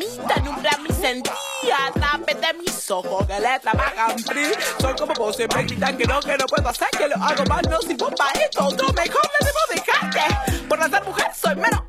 [0.00, 4.52] mamita, nubla mi sentía, tape de mis ojos que le trabajan free.
[4.80, 7.62] Soy como vos, me gritan que no, que no puedo hacer, que lo hago mal,
[7.68, 10.64] no sirvo para esto, otro mejor le debo dejarte.
[10.68, 11.80] Por no ser mujer soy menos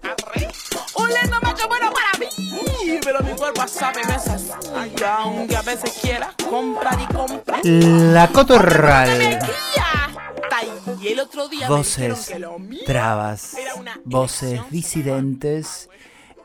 [0.95, 4.01] un lindo macho bueno para mí, pero mi cuerpo sabe.
[4.01, 7.59] Y aunque a veces quiera comprar y comprar.
[7.63, 9.39] La cotorral.
[11.01, 12.31] Y el otro día Voces,
[12.85, 13.55] trabas,
[14.03, 15.89] voces disidentes.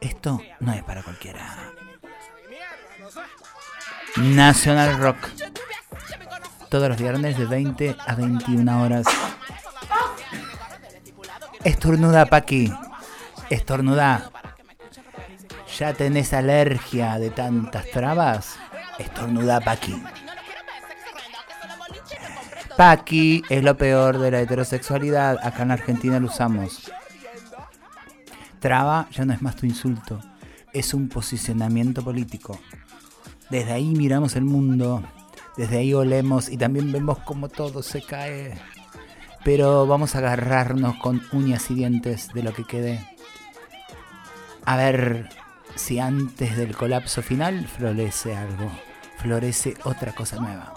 [0.01, 1.73] Esto no es para cualquiera.
[4.17, 5.29] National Rock.
[6.69, 9.07] Todos los viernes de 20 a 21 horas.
[11.65, 12.73] Estornuda, Paqui.
[13.51, 14.31] Estornuda.
[15.79, 18.57] ¿Ya tenés alergia de tantas trabas?
[18.99, 20.03] Estornuda, Paqui.
[22.77, 25.39] Paqui es lo peor de la heterosexualidad.
[25.43, 26.91] Acá en Argentina lo usamos.
[28.61, 30.21] Traba ya no es más tu insulto.
[30.73, 32.59] Es un posicionamiento político.
[33.51, 35.03] Desde ahí miramos el mundo.
[35.57, 38.61] Desde ahí olemos y también vemos cómo todo se cae.
[39.45, 43.09] Pero vamos a agarrarnos con uñas y dientes de lo que quede.
[44.65, 45.29] A ver
[45.77, 48.71] si antes del colapso final florece algo.
[49.19, 50.75] Florece otra cosa nueva.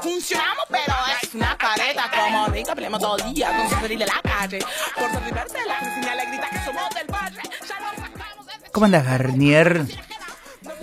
[0.00, 4.06] Funcionamos, pero es una careta como de que hablemos todo el día con salir de
[4.06, 4.58] la calle.
[4.96, 7.40] Por derribarse la vecina le grita que somos del barrio.
[7.68, 8.70] Ya nos sacamos de...
[8.72, 9.86] ¿Cómo andas, Garnier?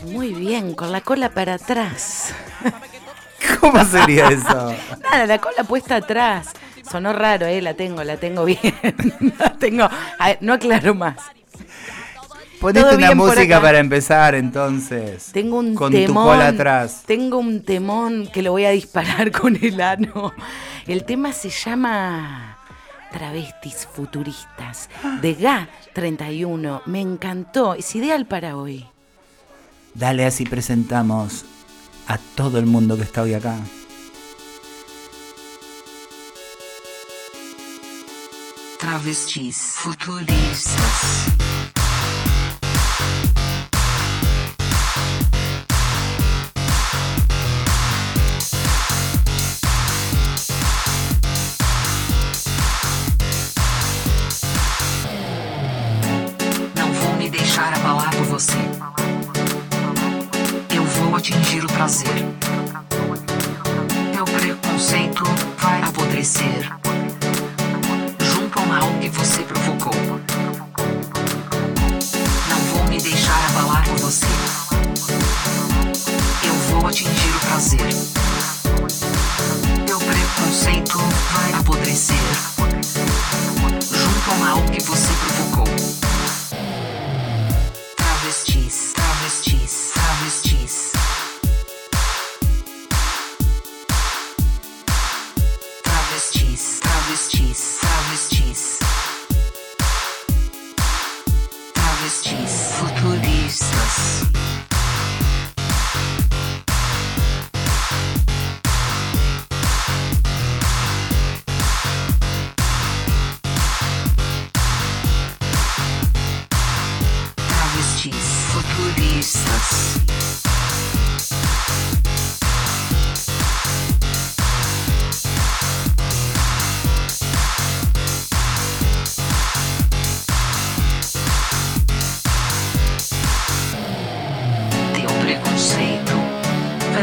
[0.03, 2.33] Muy bien, con la cola para atrás.
[3.59, 4.73] ¿Cómo sería eso?
[5.01, 6.49] Nada, la cola puesta atrás.
[6.89, 8.59] Sonó raro, eh, la tengo, la tengo bien.
[9.39, 9.89] la tengo.
[10.19, 11.17] A ver, no aclaro más.
[12.65, 15.29] Ponete una música para empezar entonces.
[15.31, 16.07] Tengo un con temón.
[16.07, 17.03] tu cola atrás.
[17.05, 20.33] Tengo un temón que lo voy a disparar con el ano.
[20.87, 22.57] El tema se llama
[23.11, 24.89] Travestis Futuristas
[25.21, 26.81] de GA 31.
[26.87, 27.75] Me encantó.
[27.75, 28.83] Es ideal para hoy.
[29.93, 31.45] Dale, así presentamos
[32.07, 33.57] a todo el mundo que está hoy acá.
[38.79, 41.27] Travestis futuristas.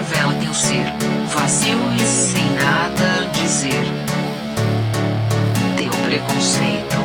[0.02, 0.84] Revela teu ser
[1.28, 3.84] vazio e sem nada dizer.
[5.76, 6.96] Teu preconceito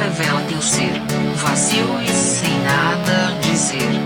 [0.00, 1.02] revela teu ser
[1.36, 4.00] vazio e sem nada dizer.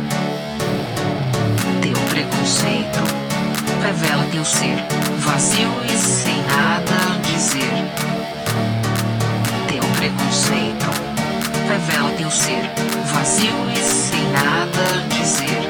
[1.80, 3.02] Teu preconceito
[3.84, 4.84] revela teu ser
[5.18, 7.72] vazio e sem nada dizer.
[9.68, 10.90] Teu preconceito
[11.68, 12.68] revela teu ser
[13.12, 15.67] vazio e sem nada dizer.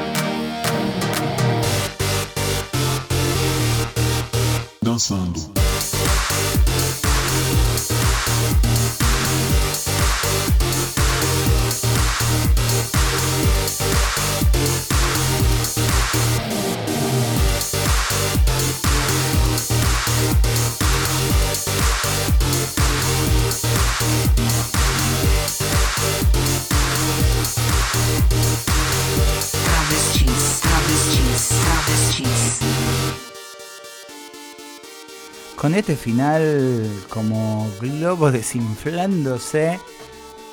[35.69, 39.79] Con este final como globo desinflándose,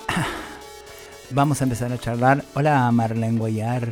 [1.30, 2.44] vamos a empezar a charlar.
[2.52, 3.88] Hola Marlene Guayar.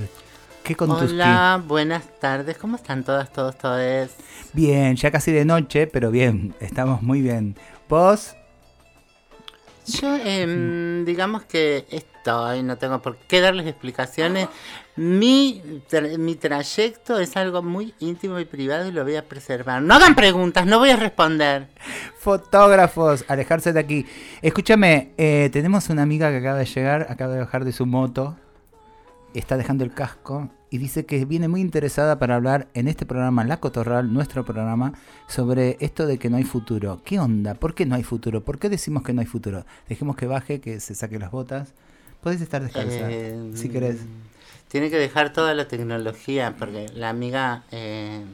[0.63, 2.59] ¿Qué con Hola, buenas tardes.
[2.59, 4.11] ¿Cómo están todas, todos, todos?
[4.53, 7.57] Bien, ya casi de noche, pero bien, estamos muy bien.
[7.89, 8.37] ¿Vos?
[9.87, 14.49] Yo, em, digamos que estoy, no tengo por qué darles explicaciones.
[14.97, 15.61] Mi,
[15.91, 19.83] tra- mi trayecto es algo muy íntimo y privado y lo voy a preservar.
[19.83, 21.69] No hagan preguntas, no voy a responder.
[22.19, 24.07] Fotógrafos, alejarse de aquí.
[24.41, 28.37] Escúchame, eh, tenemos una amiga que acaba de llegar, acaba de bajar de su moto,
[29.35, 33.45] está dejando el casco y dice que viene muy interesada para hablar en este programa,
[33.45, 34.93] La Cotorral, nuestro programa,
[35.27, 37.01] sobre esto de que no hay futuro.
[37.05, 37.55] ¿Qué onda?
[37.55, 38.45] ¿Por qué no hay futuro?
[38.45, 39.67] ¿Por qué decimos que no hay futuro?
[39.89, 41.75] Dejemos que baje, que se saque las botas.
[42.23, 43.97] Podés estar descalza, Eh, si querés.
[44.75, 48.25] Tiene que dejar toda la tecnología porque la amiga eh,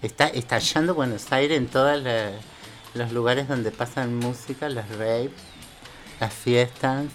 [0.00, 2.00] está estallando Buenos Aires en todos
[2.94, 5.32] los lugares donde pasan música, los raves,
[6.20, 7.06] las fiestas.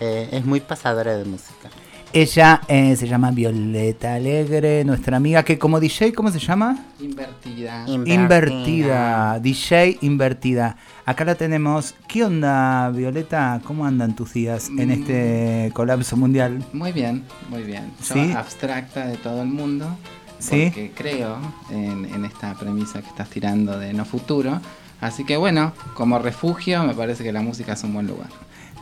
[0.00, 1.70] Eh, es muy pasadora de música.
[2.12, 6.78] Ella eh, se llama Violeta Alegre, nuestra amiga que como DJ, ¿cómo se llama?
[7.00, 7.84] Invertida.
[7.86, 10.76] Invertida, DJ invertida.
[11.04, 11.94] Acá la tenemos.
[12.08, 13.60] ¿Qué onda, Violeta?
[13.62, 14.92] ¿Cómo andan tus días en Mm.
[14.92, 16.64] este colapso mundial?
[16.72, 17.92] Muy bien, muy bien.
[18.08, 18.32] Yo ¿Sí?
[18.32, 19.86] abstracta de todo el mundo.
[20.38, 20.66] ¿Sí?
[20.66, 21.36] Porque creo
[21.70, 24.60] en, en esta premisa que estás tirando de no futuro.
[25.02, 28.28] Así que bueno, como refugio me parece que la música es un buen lugar.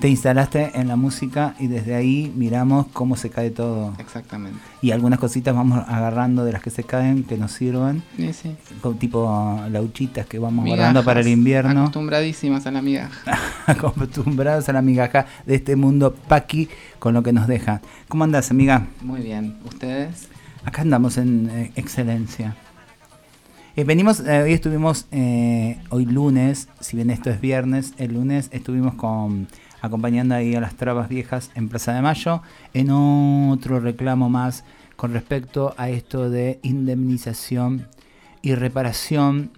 [0.01, 3.95] Te instalaste en la música y desde ahí miramos cómo se cae todo.
[3.99, 4.59] Exactamente.
[4.83, 8.57] Y algunas cositas vamos agarrando de las que se caen que nos sirvan, Sí, sí.
[8.99, 11.81] tipo lauchitas que vamos Migajas, guardando para el invierno.
[11.81, 13.39] Acostumbradísimas a la migaja.
[13.67, 17.81] acostumbrados a la migaja de este mundo paqui con lo que nos deja.
[18.09, 18.87] ¿Cómo andas, amiga?
[19.01, 19.57] Muy bien.
[19.65, 20.29] ¿Ustedes?
[20.67, 22.55] Acá andamos en eh, excelencia.
[23.77, 28.49] Eh, venimos, eh, hoy estuvimos, eh, hoy lunes, si bien esto es viernes, el lunes
[28.51, 29.49] estuvimos con
[29.81, 32.43] acompañando ahí a las trabas viejas en Plaza de Mayo,
[32.75, 34.65] en otro reclamo más
[34.97, 37.89] con respecto a esto de indemnización
[38.43, 39.51] y reparación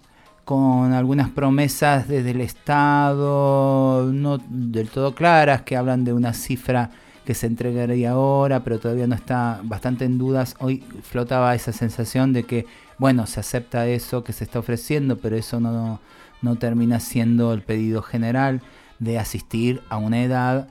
[0.45, 6.91] con algunas promesas desde el Estado no del todo claras que hablan de una cifra
[7.29, 10.57] que se entregaría ahora, pero todavía no está bastante en dudas.
[10.61, 12.65] Hoy flotaba esa sensación de que,
[12.97, 16.01] bueno, se acepta eso que se está ofreciendo, pero eso no,
[16.41, 18.63] no termina siendo el pedido general
[18.99, 20.69] de asistir a una edad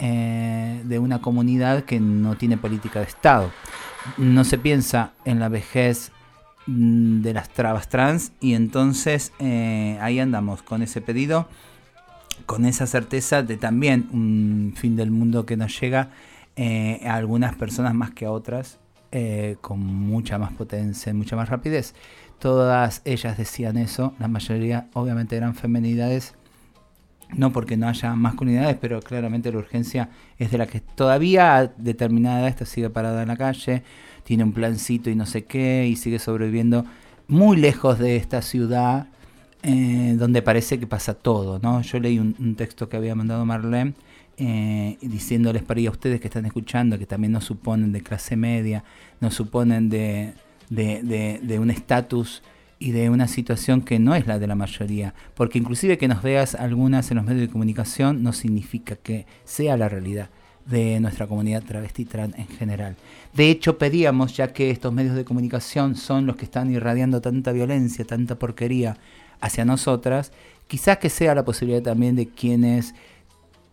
[0.00, 3.50] eh, de una comunidad que no tiene política de Estado.
[4.16, 6.12] No se piensa en la vejez
[6.68, 11.48] mm, de las trabas trans y entonces eh, ahí andamos con ese pedido,
[12.46, 16.10] con esa certeza de también un fin del mundo que nos llega
[16.54, 18.78] eh, a algunas personas más que a otras,
[19.62, 21.94] con mucha más potencia, mucha más rapidez.
[22.38, 26.34] Todas ellas decían eso, la mayoría obviamente eran femenidades
[27.36, 32.40] no porque no haya masculinidades, pero claramente la urgencia es de la que todavía determinada
[32.40, 33.82] edad está sigue parada en la calle,
[34.24, 36.84] tiene un plancito y no sé qué, y sigue sobreviviendo
[37.28, 39.08] muy lejos de esta ciudad
[39.62, 41.82] eh, donde parece que pasa todo, ¿no?
[41.82, 43.94] Yo leí un, texto que había mandado Marlene
[44.36, 48.36] eh, diciéndoles para ir a ustedes que están escuchando, que también nos suponen de clase
[48.36, 48.84] media,
[49.20, 50.34] nos suponen de,
[50.70, 52.42] de, de un estatus
[52.78, 56.22] y de una situación que no es la de la mayoría, porque inclusive que nos
[56.22, 60.30] veas algunas en los medios de comunicación no significa que sea la realidad
[60.66, 62.96] de nuestra comunidad travesti trans en general.
[63.34, 67.52] De hecho, pedíamos, ya que estos medios de comunicación son los que están irradiando tanta
[67.52, 68.98] violencia, tanta porquería
[69.40, 70.32] hacia nosotras,
[70.66, 72.94] quizás que sea la posibilidad también de quienes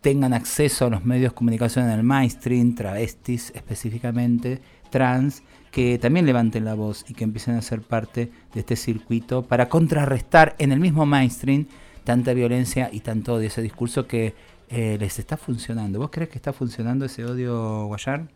[0.02, 5.44] tengan acceso a los medios de comunicación en el mainstream, travestis específicamente, trans,
[5.76, 9.70] que también levanten la voz y que empiecen a ser parte de este circuito para
[9.70, 11.68] contrarrestar en el mismo mainstream
[12.04, 14.36] tanta violencia y tanto odio, ese discurso que
[14.70, 16.00] eh, les está funcionando.
[16.00, 18.28] ¿Vos crees que está funcionando ese odio, Guayar?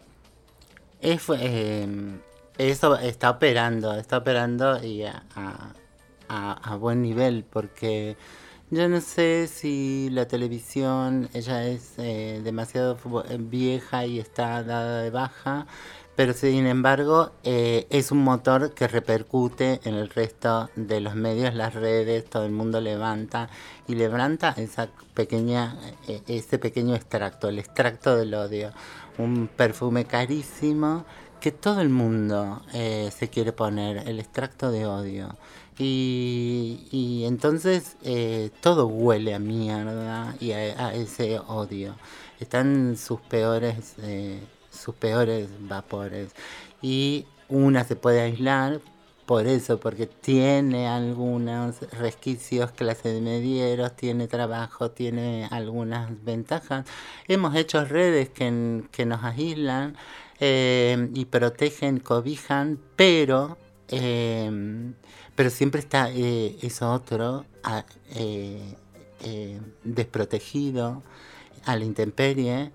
[1.02, 1.88] Es, eh,
[2.58, 5.74] eso está operando, está operando y a, a-
[6.28, 8.18] a- buen nivel porque
[8.72, 15.02] yo no sé si la televisión ella es eh, demasiado fu- vieja y está dada
[15.04, 15.68] de baja,
[16.20, 21.56] pero sin embargo eh, es un motor que repercute en el resto de los medios,
[21.56, 23.50] las redes, todo el mundo levanta
[23.88, 25.78] y levanta esa pequeña,
[26.10, 28.74] eh, ese pequeño extracto, el extracto del odio,
[29.18, 31.06] un perfume carísimo
[31.40, 35.38] que todo el mundo eh, se quiere poner, el extracto de odio.
[35.78, 37.96] Y, entonces
[38.60, 41.96] todo huele a mierda y a, ese odio.
[42.42, 43.96] Están sus peores,
[44.80, 46.32] sus peores vapores.
[46.82, 48.80] Y una se puede aislar
[49.26, 56.86] por eso, porque tiene algunos resquicios clase medieros, tiene trabajo, tiene algunas ventajas.
[57.28, 59.96] Hemos hecho redes que, que nos aíslan
[60.40, 63.60] eh, y protegen, cobijan, pero,
[63.90, 64.50] eh,
[65.36, 67.46] pero siempre está eh, eso otro
[69.22, 71.04] eh, desprotegido
[71.66, 72.72] a la intemperie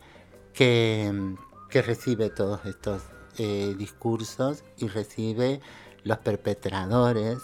[0.53, 1.35] que,
[1.75, 3.03] que recibe todos estos
[3.37, 5.61] eh, discursos y recibe
[6.05, 7.39] los perpetradores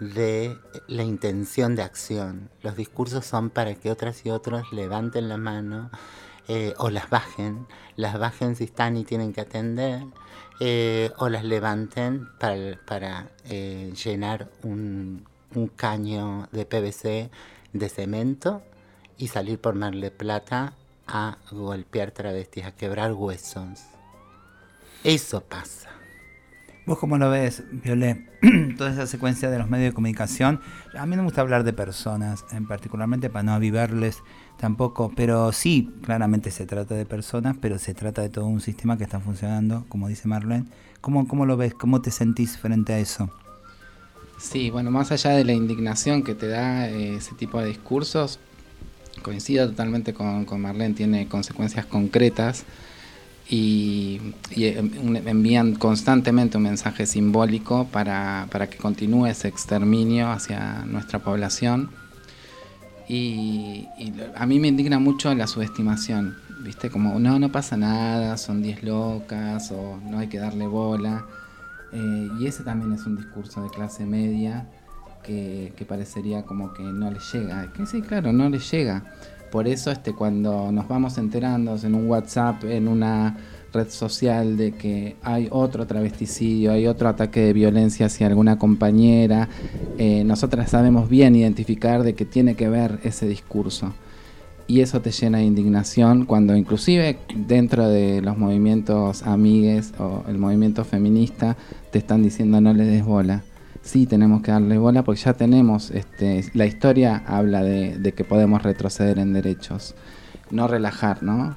[0.00, 0.56] de
[0.86, 2.48] la intención de acción.
[2.62, 5.90] Los discursos son para que otras y otros levanten la mano
[6.48, 7.66] eh, o las bajen,
[7.96, 10.04] las bajen si están y tienen que atender,
[10.58, 15.26] eh, o las levanten para, llenar un,
[15.76, 17.30] caño de PVC
[17.74, 18.62] de cemento
[19.18, 20.72] y salir por Mar Plata
[21.06, 23.84] a golpear travestis, a quebrar huesos.
[25.04, 25.90] Eso pasa.
[26.86, 28.28] ¿Vos cómo lo ves, Violet?
[28.78, 30.60] Toda esa secuencia de los medios de comunicación.
[30.96, 34.22] A mí no me gusta hablar de personas, en particularmente para no avivarles
[34.56, 38.96] tampoco, pero sí, claramente se trata de personas, pero se trata de todo un sistema
[38.96, 40.66] que está funcionando, como dice Marlene.
[41.00, 41.74] ¿Cómo, cómo lo ves?
[41.74, 43.30] ¿Cómo te sentís frente a eso?
[44.38, 48.38] Sí, bueno, más allá de la indignación que te da eh, ese tipo de discursos,
[49.22, 52.64] coincido totalmente con, con Marlene, tiene consecuencias concretas
[53.48, 54.20] y,
[54.50, 54.78] eh,
[55.26, 61.90] envían constantemente un mensaje simbólico para, para que continúe ese exterminio hacia nuestra población.
[63.08, 63.88] Y,
[64.34, 66.90] a mí me indigna mucho la subestimación, ¿viste?
[66.90, 71.24] Como, no, no pasa nada, son 10 locas o no hay que darle bola.
[71.92, 74.66] Eh, y ese también es un discurso de clase media
[75.26, 77.72] que, parecería como que no le llega.
[77.72, 79.04] Que sí, claro, no le llega.
[79.50, 83.36] Por eso este, cuando nos vamos enterando en un WhatsApp, en una
[83.72, 89.48] red social de que hay otro travesticidio, hay otro ataque de violencia hacia alguna compañera,
[89.98, 93.92] eh, nosotras sabemos bien identificar de que tiene que ver ese discurso.
[94.68, 100.38] Y eso te llena de indignación cuando inclusive dentro de los movimientos amigues o el
[100.38, 101.56] movimiento feminista
[101.92, 103.44] te están diciendo no le des bola.
[103.86, 108.64] Sí, tenemos que darle bola porque ya tenemos, este, la historia habla de, que podemos
[108.64, 109.94] retroceder en derechos,
[110.50, 111.56] no relajar, ¿no?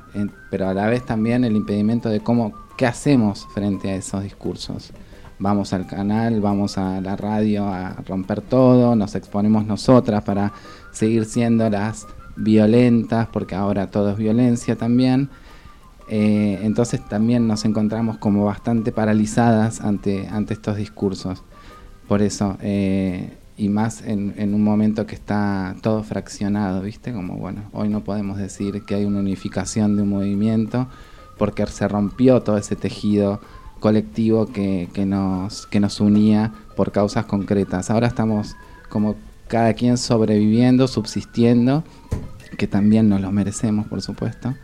[0.51, 4.91] Pero a la vez también el impedimento de cómo, qué hacemos frente a esos discursos.
[5.39, 10.53] Vamos al canal, vamos a la radio a romper todo, nos exponemos nosotras para
[10.91, 12.05] seguir siendo las
[12.36, 15.31] violentas, porque ahora todo es violencia también.
[16.09, 21.43] Eh, entonces también nos encontramos como bastante paralizadas ante, ante estos discursos.
[22.09, 27.13] Por eso, eh, y más en, en un momento que está todo fraccionado, ¿viste?
[27.13, 30.87] Como, bueno, hoy no podemos decir que hay una unificación de un movimiento
[31.37, 33.39] porque se rompió todo ese tejido
[33.79, 37.91] colectivo que, que nos, que nos unía por causas concretas.
[37.91, 38.55] Ahora estamos
[38.89, 39.15] como
[39.47, 41.83] cada quien sobreviviendo, subsistiendo,
[42.57, 44.55] que también nos lo merecemos, por supuesto,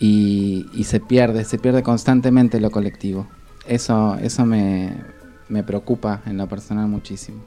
[0.00, 3.28] y, y se pierde, se pierde constantemente lo colectivo.
[3.68, 4.92] Eso, eso me,
[5.48, 7.42] me preocupa en lo personal muchísimo.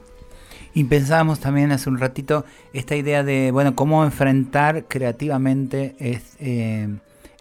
[0.74, 6.88] Y pensábamos también hace un ratito esta idea de, bueno, cómo enfrentar creativamente es, eh,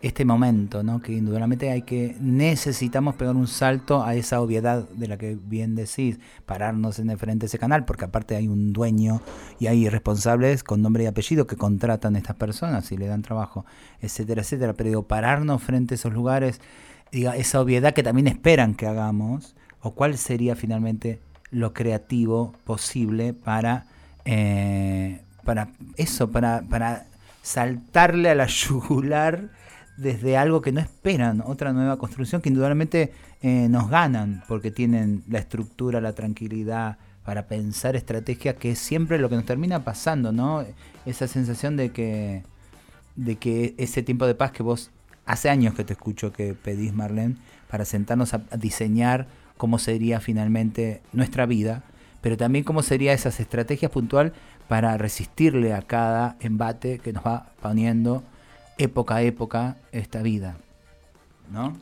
[0.02, 1.00] este momento, ¿no?
[1.00, 5.76] Que indudablemente hay que, necesitamos pegar un salto a esa obviedad de la que bien
[5.76, 9.22] decís, pararnos en frente de ese canal, porque aparte hay un dueño
[9.60, 13.22] y hay responsables con nombre y apellido que contratan a estas personas y le dan
[13.22, 13.66] trabajo,
[14.02, 14.74] etcétera, etcétera.
[14.74, 16.60] Pero digo, pararnos frente a esos lugares,
[17.12, 21.20] diga, esa obviedad que también esperan que hagamos, o cuál sería finalmente
[21.52, 23.86] lo creativo posible para,
[24.26, 27.06] eh, para eso, para, para
[27.42, 29.50] saltarle a la yugular
[29.98, 33.12] desde algo que no esperan, otra nueva construcción que indudablemente
[33.42, 39.20] eh, nos ganan porque tienen la estructura, la tranquilidad para pensar estrategias que es siempre
[39.20, 40.66] lo que nos termina pasando, ¿no?
[41.06, 42.44] Esa sensación de que,
[43.16, 44.90] de que ese tiempo de paz que vos
[45.26, 47.36] hace años que te escucho que pedís, Marlene,
[47.70, 49.28] para sentarnos a, a diseñar
[49.62, 51.84] cómo sería finalmente nuestra vida,
[52.20, 54.34] pero también cómo serían esas estrategias puntual
[54.68, 58.24] para resistirle a cada embate que nos va poniendo
[58.80, 60.58] época a época esta vida.
[61.52, 61.78] ¿No?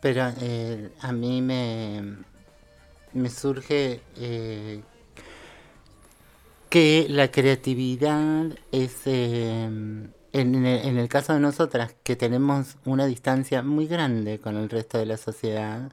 [0.00, 2.18] Pero eh, a mí me,
[3.12, 4.80] me surge eh,
[6.70, 13.06] que la creatividad es, eh, en, el, en el caso de nosotras, que tenemos una
[13.06, 15.90] distancia muy grande con el resto de la sociedad,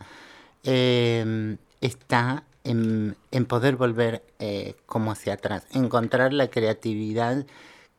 [0.65, 7.45] eh, está en, en, poder volver eh, como hacia atrás, encontrar la creatividad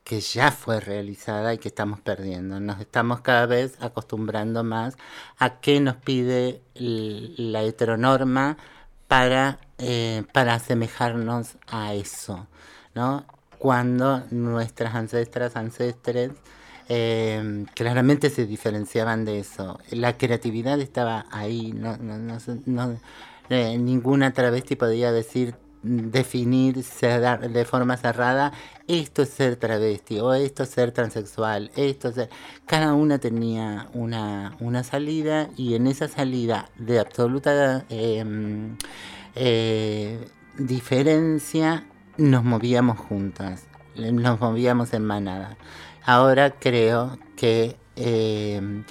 [0.07, 2.61] que ya fue realizada y que estamos perdiendo.
[2.61, 4.95] Nos estamos cada vez acostumbrando más
[5.37, 8.57] a qué nos pide la heteronorma
[9.09, 12.47] para, eh, para asemejarnos a eso,
[12.95, 13.25] ¿no?
[13.57, 16.31] Cuando nuestras ancestras, ancestres,
[16.89, 19.79] eh, claramente se diferenciaban de eso.
[19.91, 22.99] La creatividad estaba ahí, no, no, no,
[23.49, 28.51] eh, ninguna travesti podía decir definir de forma cerrada
[28.87, 32.29] esto es ser travesti o esto es ser transexual esto es ser...
[32.65, 38.25] cada una tenía una, una salida y en esa salida de absoluta eh,
[39.35, 40.27] eh,
[40.57, 41.85] diferencia
[42.17, 45.57] nos movíamos juntas nos movíamos en manada
[46.07, 48.83] ahora creo que eh,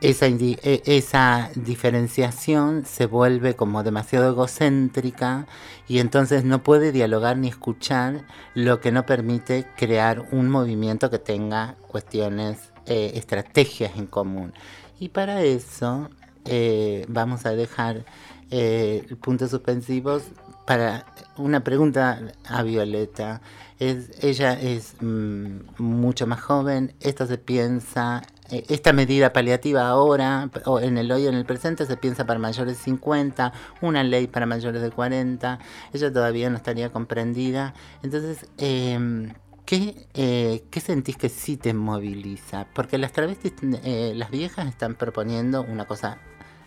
[0.00, 5.46] esa, indi- e- esa diferenciación se vuelve como demasiado egocéntrica
[5.88, 11.18] y entonces no puede dialogar ni escuchar, lo que no permite crear un movimiento que
[11.18, 14.54] tenga cuestiones, eh, estrategias en común.
[14.98, 16.10] Y para eso
[16.44, 18.04] eh, vamos a dejar
[18.50, 20.24] eh, puntos suspensivos
[20.66, 23.40] para una pregunta a Violeta.
[23.82, 30.50] Es, ella es mm, mucho más joven, esto se piensa, eh, esta medida paliativa ahora,
[30.66, 34.28] o en el hoy, en el presente, se piensa para mayores de 50, una ley
[34.28, 35.58] para mayores de 40,
[35.92, 37.74] ella todavía no estaría comprendida.
[38.04, 39.32] Entonces, eh,
[39.64, 42.68] ¿qué, eh, ¿qué sentís que sí te moviliza?
[42.74, 46.18] Porque las travestis, eh, las viejas están proponiendo una cosa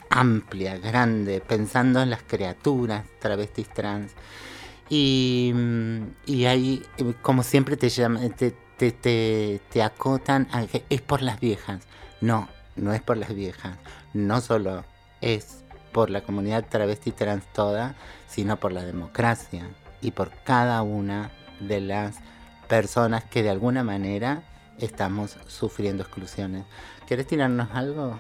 [0.10, 4.12] amplia, grande, pensando en las criaturas travestis trans.
[4.90, 5.54] Y,
[6.26, 6.84] y ahí,
[7.22, 11.84] como siempre, te, llaman, te, te, te, acotan a que es por las viejas.
[12.22, 13.78] No, no es por las viejas.
[14.14, 14.86] No solo
[15.22, 17.96] es por la comunidad travesti trans toda,
[18.28, 19.68] sino por la democracia
[20.02, 22.18] y por cada una de las
[22.68, 24.44] personas que de alguna manera
[24.78, 26.66] estamos sufriendo exclusiones.
[27.08, 28.20] ¿Querés tirarnos algo?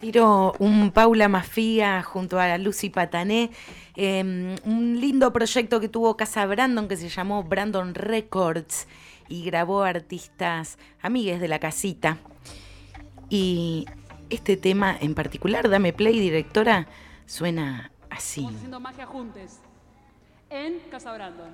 [0.00, 3.52] Tiro un Paula Mafia junto a Lucy Patané,
[3.96, 8.86] eh, un lindo proyecto que tuvo Casa Brandon que se llamó Brandon Records
[9.28, 12.18] y grabó artistas amigues de la casita.
[13.28, 13.86] Y
[14.30, 16.86] este tema en particular, Dame Play, directora,
[17.26, 18.40] suena así.
[18.40, 19.58] Estamos haciendo magia juntos
[20.50, 21.50] en Casa Brandon.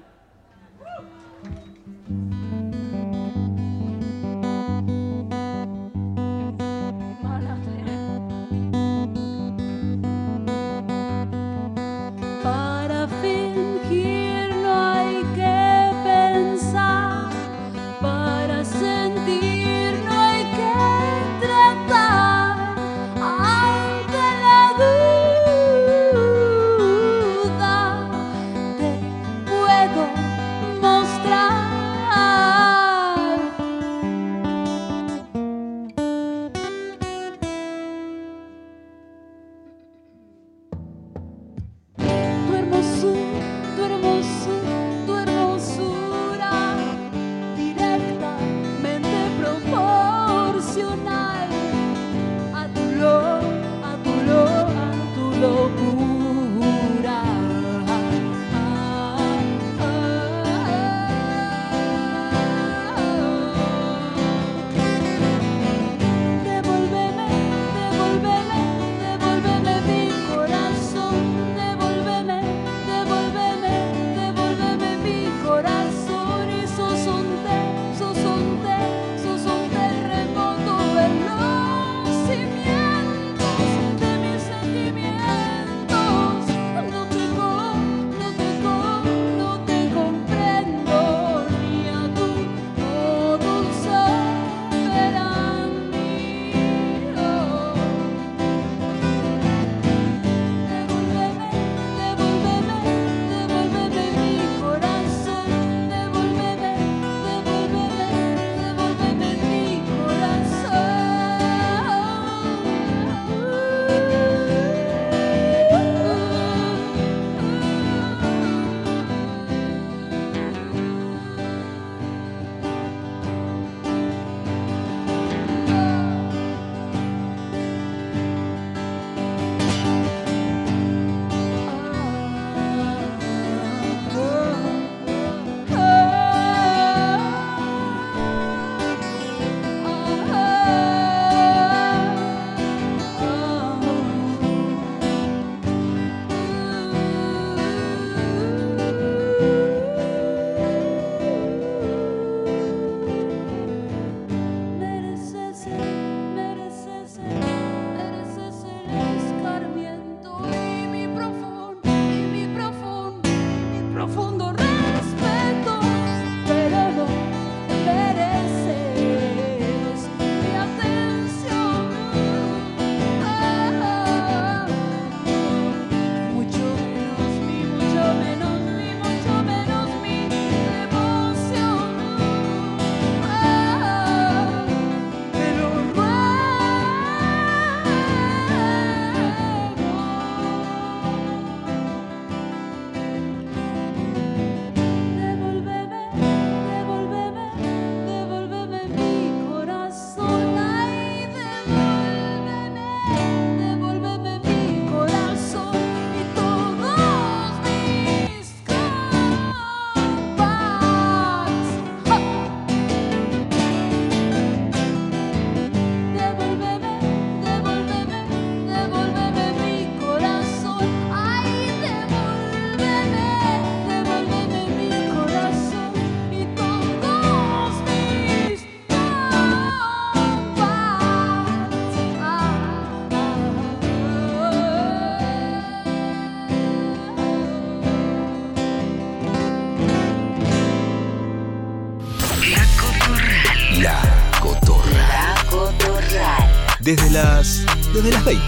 [246.89, 247.67] Desde las.
[247.93, 248.43] Desde las 20.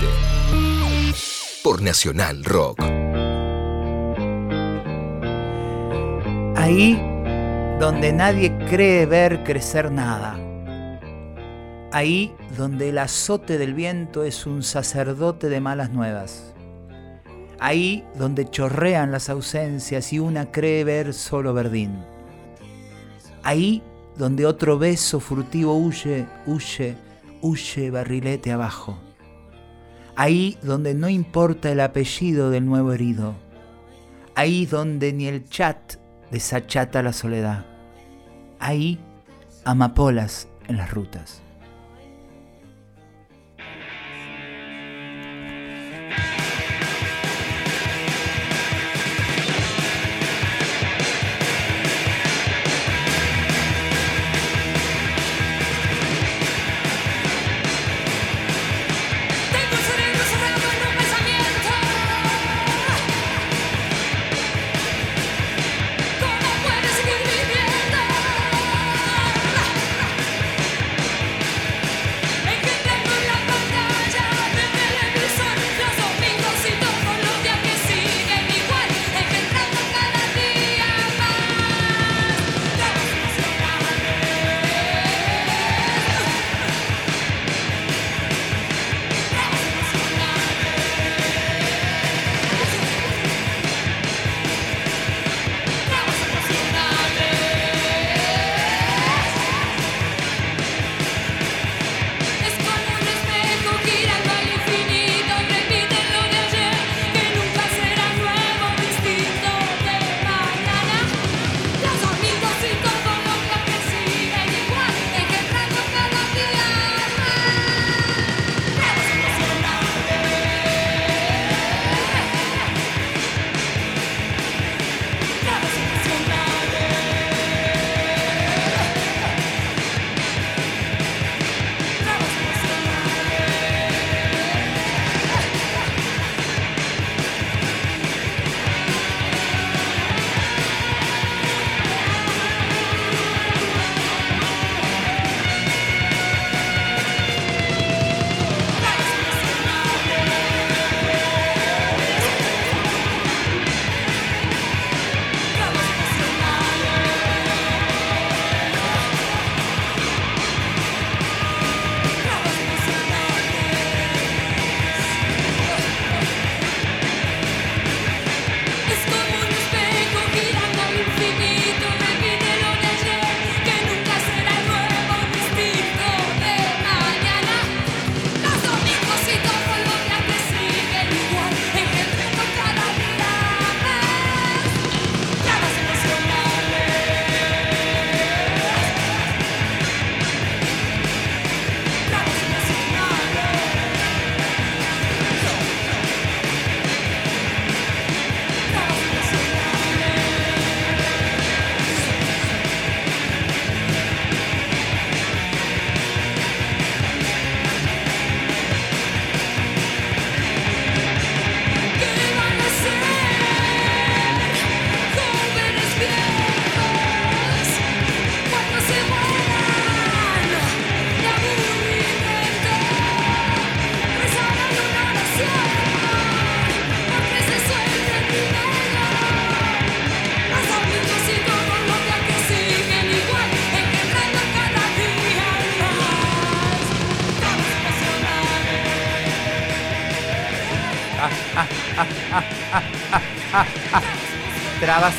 [1.63, 2.81] Por Nacional Rock.
[6.57, 6.99] Ahí
[7.79, 10.39] donde nadie cree ver crecer nada.
[11.93, 16.55] Ahí donde el azote del viento es un sacerdote de malas nuevas.
[17.59, 22.03] Ahí donde chorrean las ausencias y una cree ver solo verdín.
[23.43, 23.83] Ahí
[24.17, 26.97] donde otro beso furtivo huye, huye,
[27.43, 28.99] huye barrilete abajo.
[30.17, 33.35] Ahí donde no importa el apellido del nuevo herido.
[34.35, 35.95] Ahí donde ni el chat
[36.31, 37.65] desachata la soledad.
[38.59, 38.99] Ahí
[39.65, 41.43] amapolas en las rutas.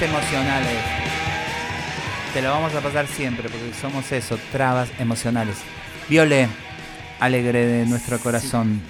[0.02, 0.78] Trabas emocionales.
[2.34, 5.58] Te lo vamos a pasar siempre porque somos eso, trabas emocionales.
[6.10, 6.48] Viole,
[7.20, 8.82] alegre de nuestro corazón,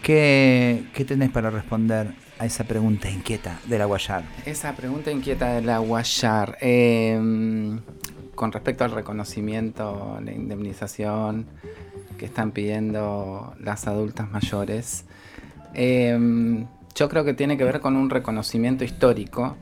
[0.00, 4.22] ¿qué, qué tenés para responder a esa pregunta inquieta de la Guayar?
[4.46, 6.56] Esa pregunta inquieta de la Guayar.
[6.60, 7.18] eh,
[8.36, 11.46] con respecto al reconocimiento, la indemnización
[12.16, 15.04] que están pidiendo las adultas mayores,
[15.74, 16.64] eh,
[16.94, 19.56] yo creo que tiene que ver con un reconocimiento histórico.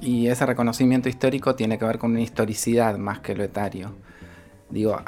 [0.00, 3.94] Y ese reconocimiento histórico tiene que ver con una historicidad más que lo etario.
[4.70, 5.00] Digo,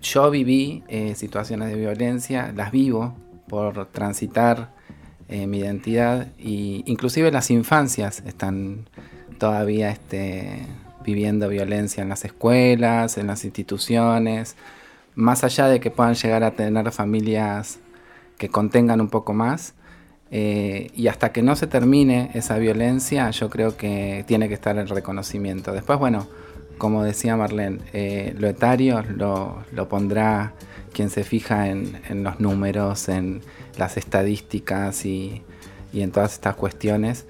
[0.00, 3.14] yo viví eh, situaciones de violencia, las vivo
[3.48, 4.70] por transitar
[5.28, 8.88] eh, mi identidad y inclusive las infancias están
[9.38, 10.66] todavía este,
[11.04, 14.56] viviendo violencia en las escuelas, en las instituciones,
[15.14, 17.78] más allá de que puedan llegar a tener familias
[18.38, 19.74] que contengan un poco más,
[20.34, 24.78] eh, y hasta que no se termine esa violencia, yo creo que tiene que estar
[24.78, 25.72] el reconocimiento.
[25.72, 26.26] Después, bueno,
[26.78, 30.54] como decía Marlene, eh, lo etario lo, lo pondrá
[30.94, 33.42] quien se fija en, los números, en
[33.76, 35.42] las estadísticas y,
[35.92, 37.26] y en todas estas cuestiones.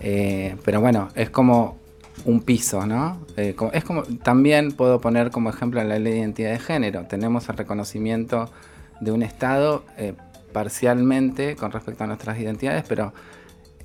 [0.00, 1.76] Eh, pero bueno, es como
[2.24, 3.18] un piso, ¿no?
[3.36, 7.04] Es como, también puedo poner como ejemplo la ley de identidad de género.
[7.04, 8.50] Tenemos el reconocimiento
[9.00, 9.84] de un Estado
[10.52, 13.12] parcialmente con respecto a nuestras identidades, pero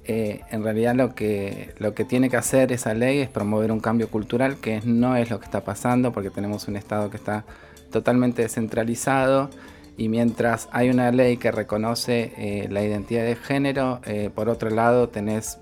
[0.05, 3.79] eh, en realidad lo que, lo que tiene que hacer esa ley es promover un
[3.79, 7.45] cambio cultural, que no es lo que está pasando, porque tenemos un Estado que está
[7.91, 9.49] totalmente descentralizado
[9.95, 14.69] y mientras hay una ley que reconoce eh, la identidad de género, eh, por otro
[14.69, 15.59] lado tenés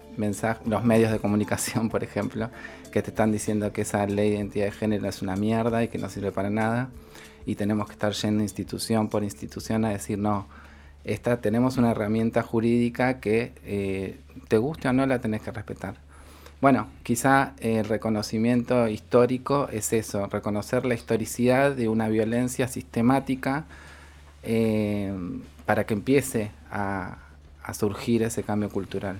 [0.65, 2.49] los medios de comunicación, por ejemplo,
[2.91, 5.87] que te están diciendo que esa ley de identidad de género es una mierda y
[5.87, 6.89] que no sirve para nada.
[7.45, 10.47] Y tenemos que estar yendo institución por institución a decir, no,
[11.03, 15.95] esta, tenemos una herramienta jurídica que eh, te guste o no la tenés que respetar.
[16.61, 23.65] Bueno, quizá el reconocimiento histórico es eso, reconocer la historicidad de una violencia sistemática
[24.43, 25.11] eh,
[25.65, 27.17] para que empiece a,
[27.73, 29.17] surgir ese cambio cultural.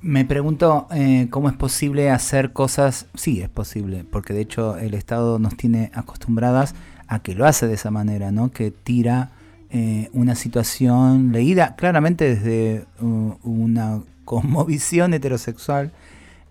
[0.00, 3.06] Me pregunto eh, cómo es posible hacer cosas.
[3.14, 6.74] Sí, es posible, porque de hecho el Estado nos tiene acostumbradas
[7.06, 8.50] a que lo hace de esa manera, ¿no?
[8.50, 9.30] Que tira
[9.74, 15.90] eh, una situación leída claramente desde uh, una cosmovisión heterosexual,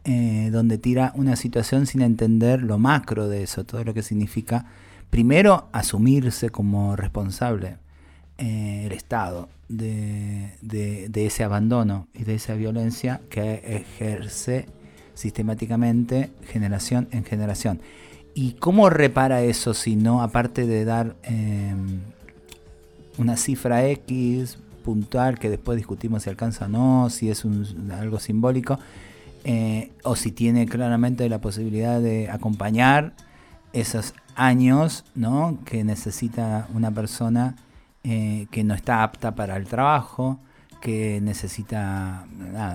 [0.03, 4.65] eh, donde tira una situación sin entender lo macro de eso, todo lo que significa,
[5.09, 7.77] primero, asumirse como responsable
[8.37, 14.65] eh, el Estado de, de- ese abandono y de esa violencia que ejerce
[15.13, 17.79] sistemáticamente generación en generación.
[18.35, 21.15] ¿Y cómo repara eso si no, aparte de dar
[23.17, 27.45] una cifra X puntual que después discutimos si alcanza o no, si es
[27.91, 28.79] algo simbólico,
[29.43, 33.13] eh, o si tiene claramente la posibilidad de acompañar
[33.73, 35.59] esos años ¿no?
[35.65, 37.55] que necesita una persona
[38.03, 40.39] eh, que no está apta para el trabajo,
[40.81, 42.25] que necesita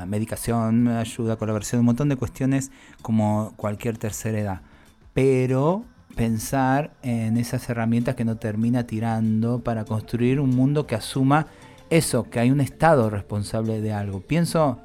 [0.06, 2.70] medicación, ayuda, colaboración, un montón de cuestiones
[3.02, 4.60] como cualquier tercera edad.
[5.12, 5.84] Pero
[6.18, 11.46] pensar en esas herramientas que no termina tirando para construir un mundo que asuma
[11.90, 14.20] eso, que hay un Estado responsable de algo.
[14.20, 14.80] Pienso,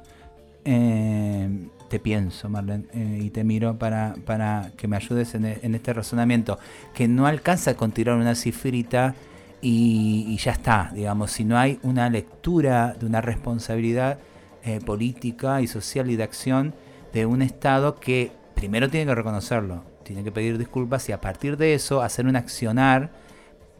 [0.64, 5.58] eh, te pienso, Marlene, eh, y te miro para, para que me ayudes en, e-
[5.62, 6.56] en este razonamiento,
[6.94, 9.16] que no alcanza con tirar una cifrita
[9.60, 14.18] y, y ya está, digamos, si no hay una lectura de una responsabilidad
[14.62, 16.74] eh, política y social y de acción
[17.12, 21.56] de un Estado que primero tiene que reconocerlo, tiene que pedir disculpas y a partir
[21.56, 23.10] de eso hacer un accionar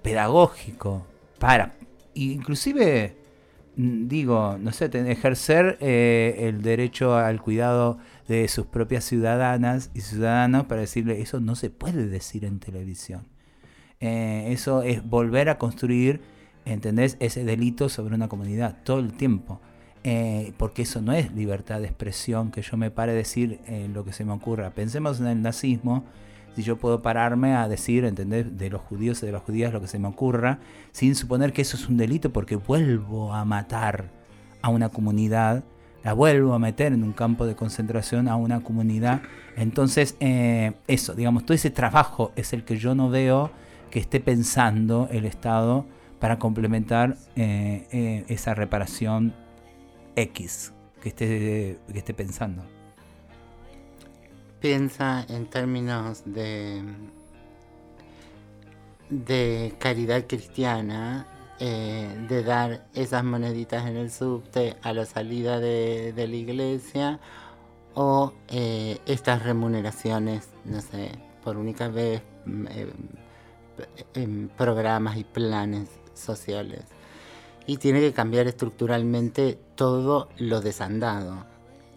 [0.03, 1.07] pedagógico
[1.39, 1.75] para,
[2.15, 3.17] inclusive
[3.77, 10.01] mm, digo, no sé, ejercer eh, el derecho al cuidado de sus propias ciudadanas y
[10.01, 13.27] ciudadanos para decirle eso no se puede decir en televisión.
[14.01, 16.21] Eh, eso es volver a construir,
[16.65, 17.17] ¿entendés?
[17.21, 19.61] Ese delito sobre una comunidad todo el tiempo.
[20.07, 23.89] Eh, porque eso no es libertad de expresión, que yo me pare a decir eh,
[23.93, 24.71] lo que se me ocurra.
[24.71, 26.05] Pensemos en el nazismo,
[26.55, 28.59] si yo puedo pararme a decir, ¿entendés?
[28.59, 30.59] De los judíos y de las judías lo que se me ocurra,
[30.93, 34.11] sin suponer que eso es un delito, porque vuelvo a matar
[34.61, 35.65] a una comunidad,
[36.03, 39.23] la vuelvo a meter en un campo de concentración a una comunidad.
[39.57, 43.51] Entonces, eh, eso, digamos, todo ese trabajo es el que yo no veo
[43.91, 45.87] que esté pensando el Estado
[46.19, 49.35] para complementar esa reparación
[50.17, 50.73] X
[51.03, 52.63] que esté, que esté pensando.
[54.61, 56.83] Piensa en términos de,
[59.11, 61.27] de caridad cristiana,
[61.61, 67.21] eh, de dar esas moneditas en el subte a la salida de, la iglesia
[67.95, 71.13] o eh, estas remuneraciones, no sé,
[71.45, 72.93] por única vez mm, eh,
[74.15, 76.85] en programas y planes sociales.
[77.67, 81.47] Y tiene que cambiar estructuralmente todo lo desandado.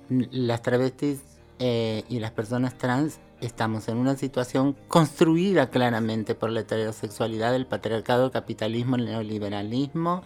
[0.10, 1.22] Las travestis
[1.60, 7.66] eh, y las personas trans estamos en una situación construida claramente por la heterosexualidad, el
[7.66, 10.24] patriarcado, el capitalismo, el neoliberalismo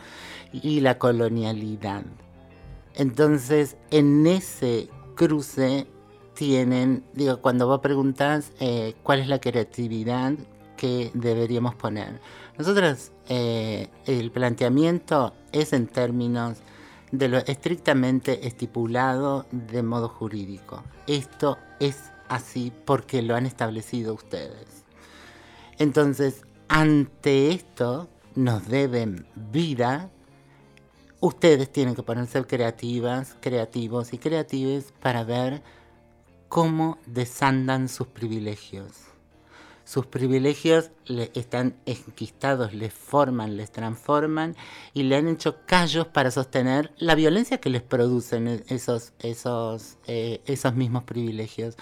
[0.54, 2.04] y la colonialidad.
[2.96, 5.88] Entonces, en ese cruce
[6.34, 10.34] tienen, digo, cuando vos preguntas eh, cuál es la creatividad
[10.82, 12.20] que deberíamos poner.
[12.58, 16.58] Nosotros, eh, el planteamiento es en términos
[17.12, 20.82] de lo estrictamente estipulado de modo jurídico.
[21.06, 24.84] Esto es así porque lo han establecido ustedes.
[25.78, 30.10] Entonces, ante esto nos deben vida,
[31.20, 35.62] ustedes tienen que ponerse creativas, creativos y creatives para ver
[36.50, 39.11] cómo desandan sus privilegios.
[39.92, 44.56] Sus privilegios le están enquistados, les forman, les transforman
[44.94, 49.98] y le han hecho callos para sostener la violencia que les producen e- esos, esos,
[50.08, 51.76] eh, esos mismos privilegios.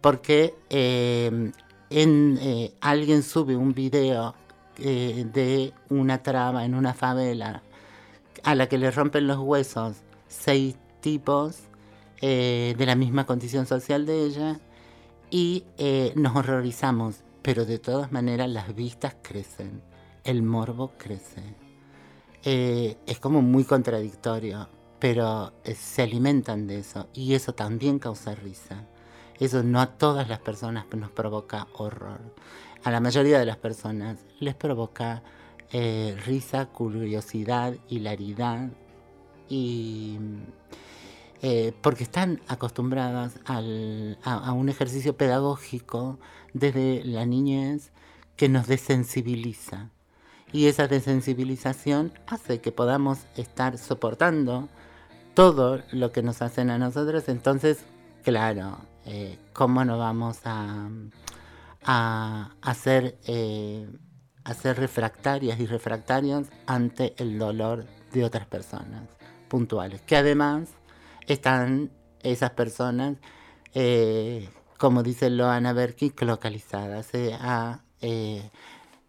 [0.00, 1.52] Porque eh,
[1.90, 4.34] en, eh, alguien sube un video
[4.78, 7.62] eh, de una trama en una favela
[8.42, 11.58] a la que le rompen los huesos seis tipos
[12.22, 14.60] de la misma condición social de ella
[15.30, 15.64] y
[16.14, 19.82] nos horrorizamos, pero de todas maneras las vistas crecen,
[20.24, 21.42] el morbo crece.
[22.42, 24.66] Eh, es como muy contradictorio,
[24.98, 28.86] pero eh, se alimentan de eso y eso también causa risa.
[29.38, 32.20] Eso no a todas las personas nos provoca horror.
[32.82, 35.22] A la mayoría de las personas les provoca
[35.70, 38.70] eh, risa, curiosidad, hilaridad
[39.50, 40.18] y
[41.42, 46.18] eh, porque están acostumbradas a, un ejercicio pedagógico
[46.52, 47.92] desde la niñez
[48.36, 49.90] que nos desensibiliza.
[50.52, 54.68] Y esa desensibilización hace que podamos estar soportando
[55.34, 57.28] todo lo que nos hacen a nosotros.
[57.28, 57.84] Entonces,
[58.22, 60.88] claro, eh, ¿cómo no vamos a,
[61.84, 63.86] a, a ser, eh,
[64.62, 69.08] refractarias y refractarios ante el dolor de otras personas
[69.48, 70.00] puntuales?
[70.02, 70.68] Que además
[71.26, 71.90] están
[72.22, 73.16] esas personas,
[73.74, 77.06] eh, como dice Loana Berkey, localizadas.
[77.06, 78.50] Se ha, eh,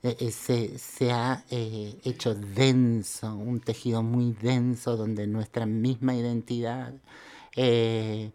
[0.04, 6.94] eh, se, se ha eh, hecho denso, un tejido muy denso donde nuestra misma identidad
[7.56, 8.32] eh,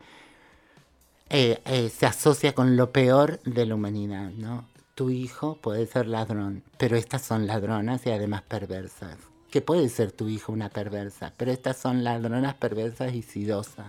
[1.65, 4.67] eh, se asocia con lo peor de la humanidad, ¿no?
[4.97, 9.30] Tu hijo puede ser ladrón, pero estas son ladronas y además perversas.
[9.51, 13.87] Que puede ser tu hijo una perversa, pero estas son ladronas perversas y sidosas.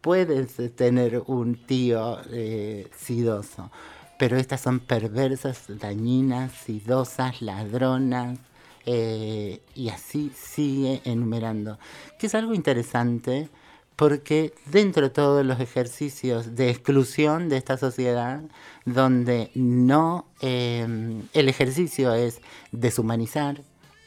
[0.00, 3.70] Puedes eh, tener un tío eh, sidoso,
[4.18, 8.38] pero estas son perversas, dañinas, sidosas, ladronas,
[8.86, 11.78] eh, y así sigue enumerando.
[12.18, 13.50] Que es algo interesante
[13.96, 18.42] porque dentro de todos los ejercicios de exclusión de esta sociedad,
[18.84, 20.86] donde no eh,
[21.32, 22.40] el ejercicio es
[22.72, 23.62] deshumanizar,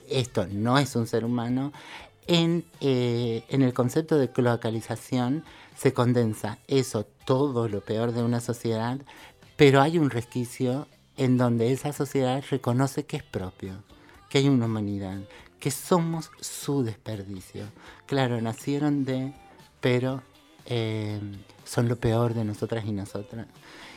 [0.09, 1.71] esto no es un ser humano,
[2.27, 5.43] en, eh, en el concepto de localización
[5.75, 8.99] se condensa eso, todo lo peor de una sociedad,
[9.55, 13.83] pero hay un resquicio en donde esa sociedad reconoce que es propio,
[14.29, 15.19] que hay una humanidad,
[15.59, 17.65] que somos su desperdicio.
[18.05, 19.33] Claro, nacieron de,
[19.81, 20.21] pero
[20.65, 21.19] eh,
[21.65, 23.47] son lo peor de nosotras y nosotras.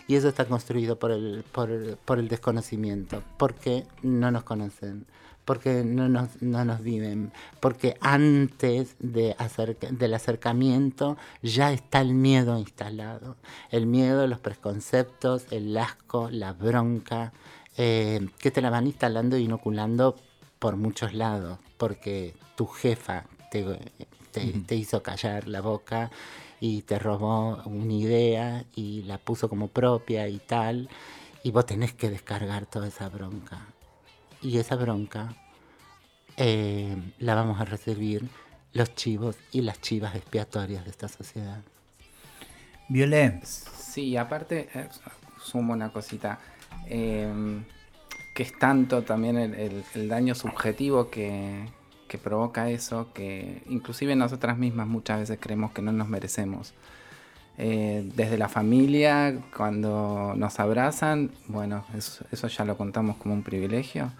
[0.09, 5.07] Y eso está construido por el, por, por el desconocimiento, porque no nos conocen,
[5.45, 12.15] porque no nos, no nos viven, porque antes de acerca- del acercamiento ya está el
[12.15, 13.37] miedo instalado.
[13.71, 17.33] El miedo, los preconceptos, el asco, la bronca,
[17.77, 20.17] eh, que te la van instalando e inoculando
[20.59, 23.65] por muchos lados, porque tu jefa te,
[24.31, 26.11] te, te hizo callar la boca
[26.61, 30.89] y te robó una idea y la puso como propia y tal,
[31.43, 33.67] y vos tenés que descargar toda esa bronca.
[34.43, 35.35] Y esa bronca
[36.37, 38.29] eh, la vamos a recibir
[38.73, 41.61] los chivos y las chivas expiatorias de esta sociedad.
[42.89, 44.89] Violet, Sí, aparte, eh,
[45.41, 46.39] sumo una cosita,
[46.87, 47.31] eh,
[48.35, 51.67] que es tanto también el, el- el daño subjetivo que,
[52.09, 56.73] que provoca eso, que inclusive nosotras mismas muchas veces creemos que no nos merecemos.
[57.59, 63.43] Eh, desde la familia, cuando nos abrazan, bueno, eso, eso ya lo contamos como un
[63.43, 64.11] privilegio.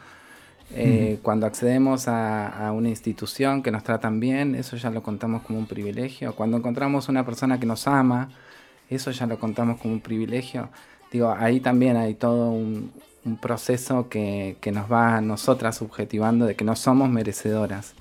[0.71, 5.43] Eh, Cuando accedemos a, a una institución que nos tratan bien, eso ya lo contamos
[5.43, 6.35] como un privilegio.
[6.35, 8.31] Cuando encontramos una persona que nos ama,
[8.89, 10.71] eso ya lo contamos como un privilegio.
[11.11, 12.93] Digo, ahí también hay todo un,
[13.25, 17.95] un proceso que, que nos va a nosotras subjetivando de que no somos merecedoras.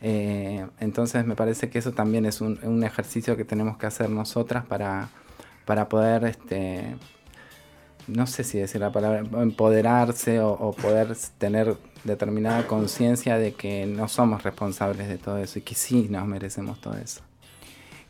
[0.00, 4.10] Eh, entonces me parece que eso también es un, un ejercicio que tenemos que hacer
[4.10, 5.08] nosotras para,
[5.64, 6.96] para poder, este,
[8.06, 13.86] no sé si decir la palabra, empoderarse o, o poder tener determinada conciencia de que
[13.86, 17.22] no somos responsables de todo eso y que sí nos merecemos todo eso.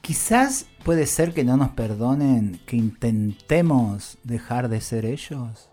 [0.03, 5.69] quizás puede ser que no nos perdonen, que intentemos dejar de ser ellos.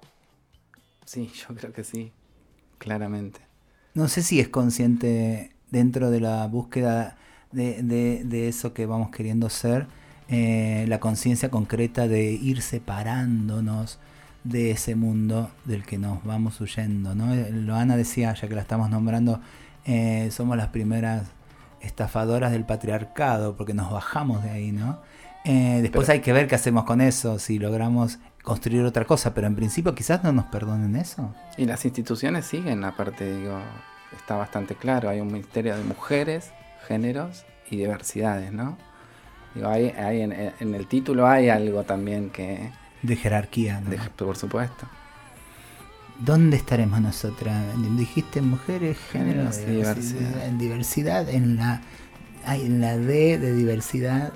[1.05, 2.11] Sí, yo creo que sí,
[2.77, 3.41] claramente.
[3.93, 7.17] No sé si es consciente dentro de la búsqueda
[7.51, 9.87] de, de- de eso que vamos queriendo ser,
[10.29, 13.99] eh, la conciencia concreta de ir separándonos
[14.43, 17.13] de ese mundo del que nos vamos huyendo.
[17.15, 17.33] ¿no?
[17.33, 19.41] Eh, Loana decía, ya que la estamos nombrando,
[19.85, 21.23] eh, somos las primeras
[21.81, 24.99] estafadoras del patriarcado, porque nos bajamos de ahí, ¿no?
[25.43, 29.33] Eh, después Pero- hay que ver qué hacemos con eso, si logramos construir otra cosa,
[29.33, 31.33] pero en principio quizás no nos perdonen eso.
[31.57, 33.59] Y las instituciones siguen, aparte, digo,
[34.17, 36.51] está bastante claro, hay un ministerio de mujeres,
[36.87, 38.77] géneros y diversidades, ¿no?
[39.53, 42.71] Digo, hay, hay en, en el título hay algo también que...
[43.01, 43.89] De jerarquía, ¿no?
[43.89, 44.87] de- por supuesto.
[46.19, 47.63] ¿Dónde estaremos nosotras?
[47.97, 50.19] Dijiste mujeres, géneros, Géneros y diversidad.
[50.19, 50.45] diversidad.
[50.47, 51.81] En diversidad, en la,
[52.45, 54.31] ay, en la D de diversidad,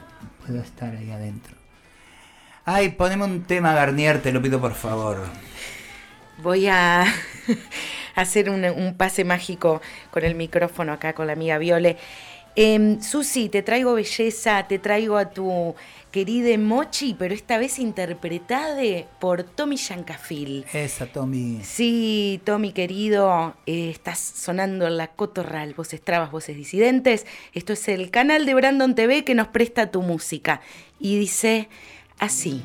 [0.45, 1.55] puedo estar ahí adentro.
[2.65, 5.25] Ay, poneme un tema, Garnier, te lo pido por favor.
[6.43, 7.05] Voy a
[8.21, 11.97] hacer un, un pase mágico con el micrófono acá con la amiga Viole.
[12.55, 15.75] Em, Susi, te traigo belleza, te traigo a tu
[16.11, 18.81] querida Mochi, pero esta vez interpretada
[19.19, 20.65] por Tommy Yancafil.
[20.73, 21.61] Esa, Tommy.
[21.63, 27.25] Sí, Tommy querido, eh, estás sonando en la cotorral, voces trabas, voces disidentes.
[27.53, 30.61] Esto es el canal de Brandon TV que nos presta tu música.
[30.99, 31.69] Y dice
[32.17, 32.63] así.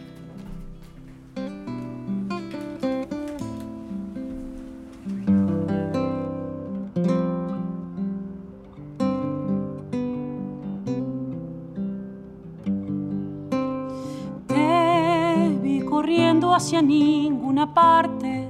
[16.54, 18.48] Hacia ninguna parte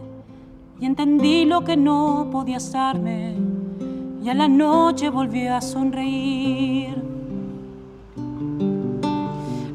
[0.80, 3.34] y entendí lo que no podías darme
[4.22, 6.94] y a la noche volví a sonreír.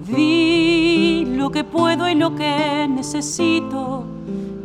[0.08, 4.04] Vi lo que puedo y lo que necesito,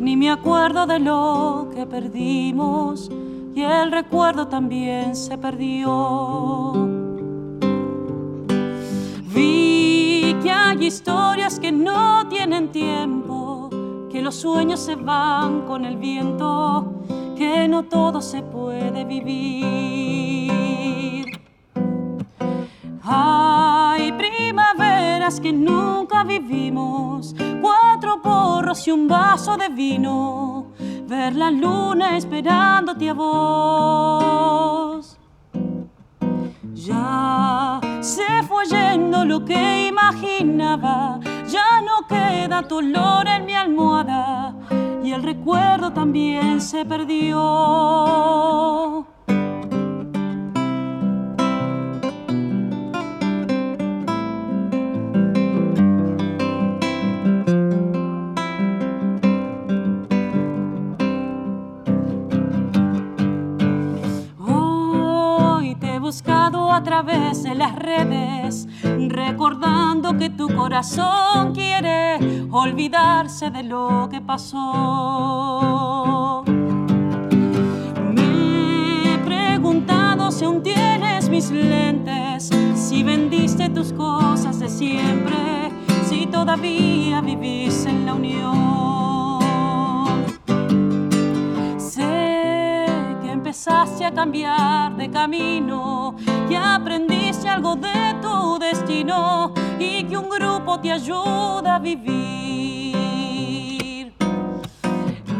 [0.01, 3.11] ni me acuerdo de lo que perdimos
[3.55, 6.73] y el recuerdo también se perdió.
[9.35, 13.44] Vi que hay historias que no tienen tiempo,
[14.25, 17.03] los sueños se van con el viento,
[17.37, 20.47] que no todo se puede vivir.
[23.03, 30.69] Hay primaveras que nunca vivimos, cuatro porros y un vaso de vino,
[31.07, 35.19] ver la luna esperándote a vos.
[36.73, 37.74] Ya
[39.25, 44.55] lo que imaginaba, ya no queda tu olor en mi almohada
[45.03, 47.35] y el recuerdo también se perdió.
[67.03, 68.69] De las redes,
[69.09, 74.55] recordando que tu corazón quiere olvidarse de lo que pasó.
[78.13, 85.73] Me he preguntado si aún tienes mis lentes, si vendiste tus cosas de siempre,
[86.09, 89.04] si todavía vivís en la unión.
[93.55, 96.17] Empezaste a cambiar de camino,
[96.49, 102.97] que aprendiste algo de tu destino y que un grupo te ayuda a vivir.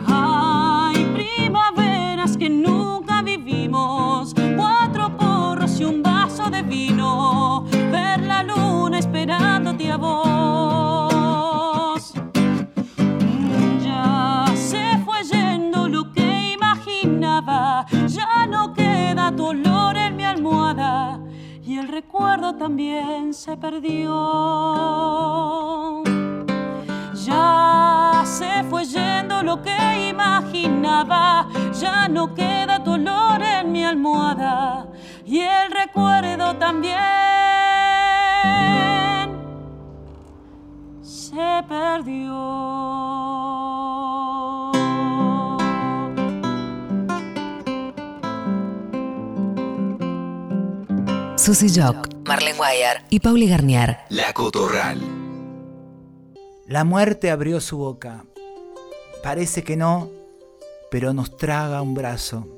[0.07, 9.01] Hay primaveras que nunca vivimos, cuatro porros y un vaso de vino, ver la luna
[9.01, 10.74] esperándote a vos.
[22.15, 24.13] Recuerdo también se perdió.
[27.27, 34.87] Ya se fue yendo lo que imaginaba, ya no queda tu olor en mi almohada
[35.27, 36.95] y el recuerdo también
[41.03, 42.85] se perdió.
[51.45, 53.99] Susy Jock, Marlene Guayar y Pauli Garnier.
[54.09, 54.99] La Cotorral.
[56.67, 58.25] La muerte abrió su boca.
[59.23, 60.09] Parece que no,
[60.91, 62.49] pero nos traga un brazo.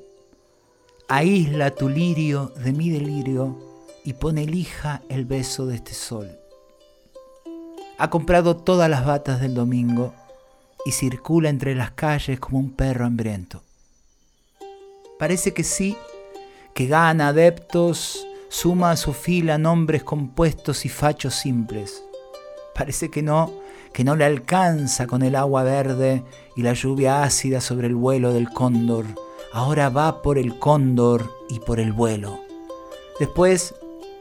[1.09, 3.59] Aísla tu lirio de mi delirio
[4.05, 6.31] y pone lija el beso de este sol.
[7.99, 10.15] Ha comprado todas las batas del domingo
[10.85, 13.65] y circula entre las calles como un perro hambriento.
[15.19, 15.97] Parece que sí,
[16.73, 22.05] que gana adeptos, suma a su fila nombres compuestos y fachos simples.
[22.75, 23.53] Parece que no,
[23.93, 26.23] que no le alcanza con el agua verde
[26.55, 29.07] y la lluvia ácida sobre el vuelo del cóndor.
[29.53, 32.41] Ahora va por el cóndor y por el vuelo.
[33.19, 33.75] Después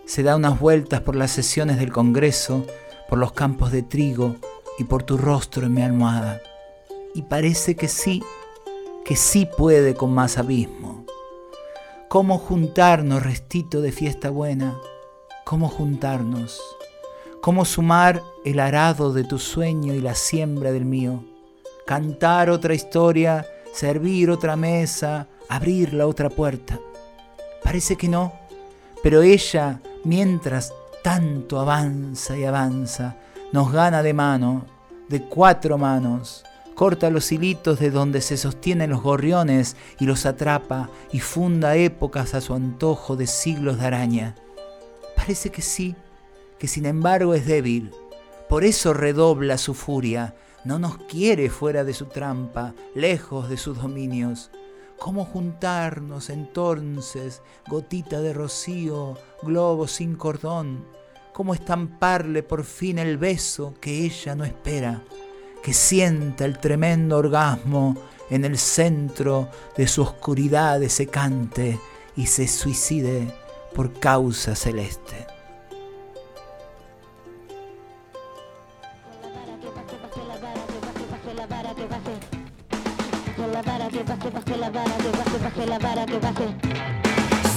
[0.06, 2.66] se da unas vueltas por las sesiones del Congreso,
[3.10, 4.36] por los campos de trigo
[4.80, 6.42] y por tu rostro en mi almohada.
[7.14, 8.24] Y parece que sí,
[9.04, 10.95] que sí puede con más abismo.
[12.08, 14.80] ¿Cómo juntarnos, restito de fiesta buena?
[15.44, 16.62] ¿Cómo juntarnos?
[17.42, 21.26] ¿Cómo sumar el arado de tu sueño y la siembra del mío?
[21.86, 26.80] Cantar otra historia, servir otra mesa, abrir la otra puerta.
[27.64, 28.34] Parece que no,
[29.02, 33.18] pero ella, mientras tanto avanza y avanza,
[33.52, 34.66] nos gana de mano,
[35.10, 36.46] de cuatro manos,
[36.76, 42.36] corta los hilitos de donde se sostienen los gorriones y los atrapa y funda épocas
[42.36, 44.36] a su antojo de siglos de araña.
[45.16, 45.96] Parece que sí,
[46.60, 47.92] que sin embargo es débil,
[48.50, 53.82] por eso redobla su furia, no nos quiere fuera de su trampa, lejos de sus
[53.82, 54.52] dominios.
[55.00, 60.86] ¿Cómo juntarnos entonces, gotita de rocío, globo sin cordón?
[61.34, 65.04] ¿Cómo estamparle por fin el beso que ella no espera?
[65.66, 67.98] Que sienta el tremendo orgasmo
[68.30, 71.80] en el centro de su oscuridad secante
[72.16, 73.34] y se suicide
[73.74, 75.26] por causa celeste.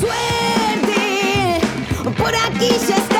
[0.00, 1.60] Suerte,
[2.16, 3.17] por aquí ya he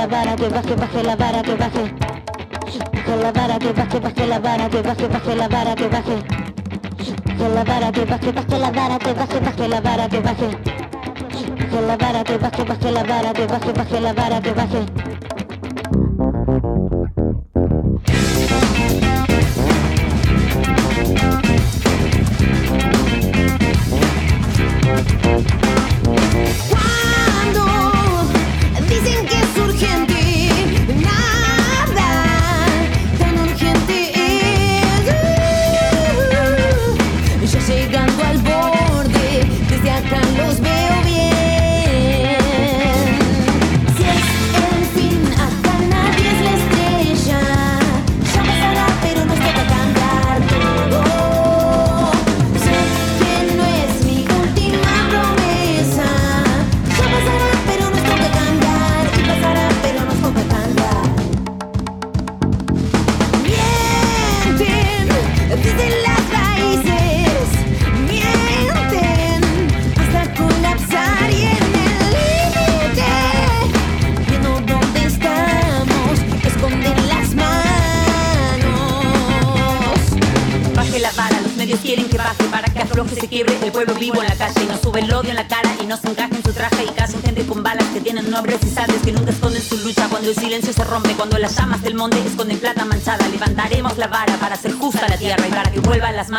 [0.00, 1.94] la vara, que baje, baje la vara, que baje.
[2.94, 6.16] Baje la vara, que baje, baje la vara, que baje, baje la vara, que baje.
[7.26, 10.48] Baje la vara, que baje, baje la vara, que baje, baje la vara, que baje.
[11.70, 14.80] Baje la vara, que baje, baje la vara, que baje, baje la vara, que baje.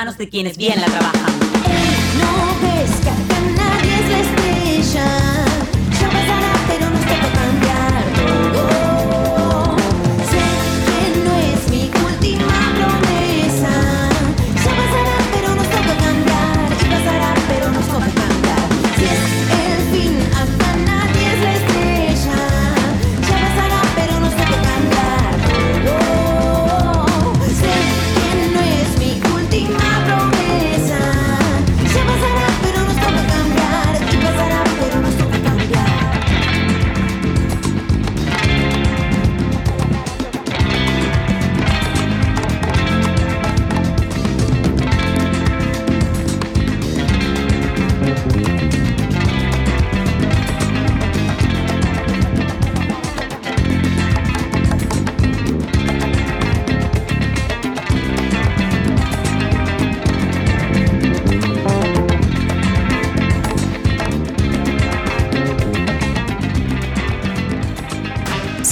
[0.02, 1.31] Manos de quienes bien la trabajan.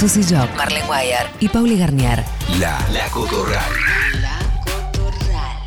[0.09, 2.23] Susy Job, Marlene Guayar y Pauli Garnier.
[2.59, 3.61] La, la Cotorral.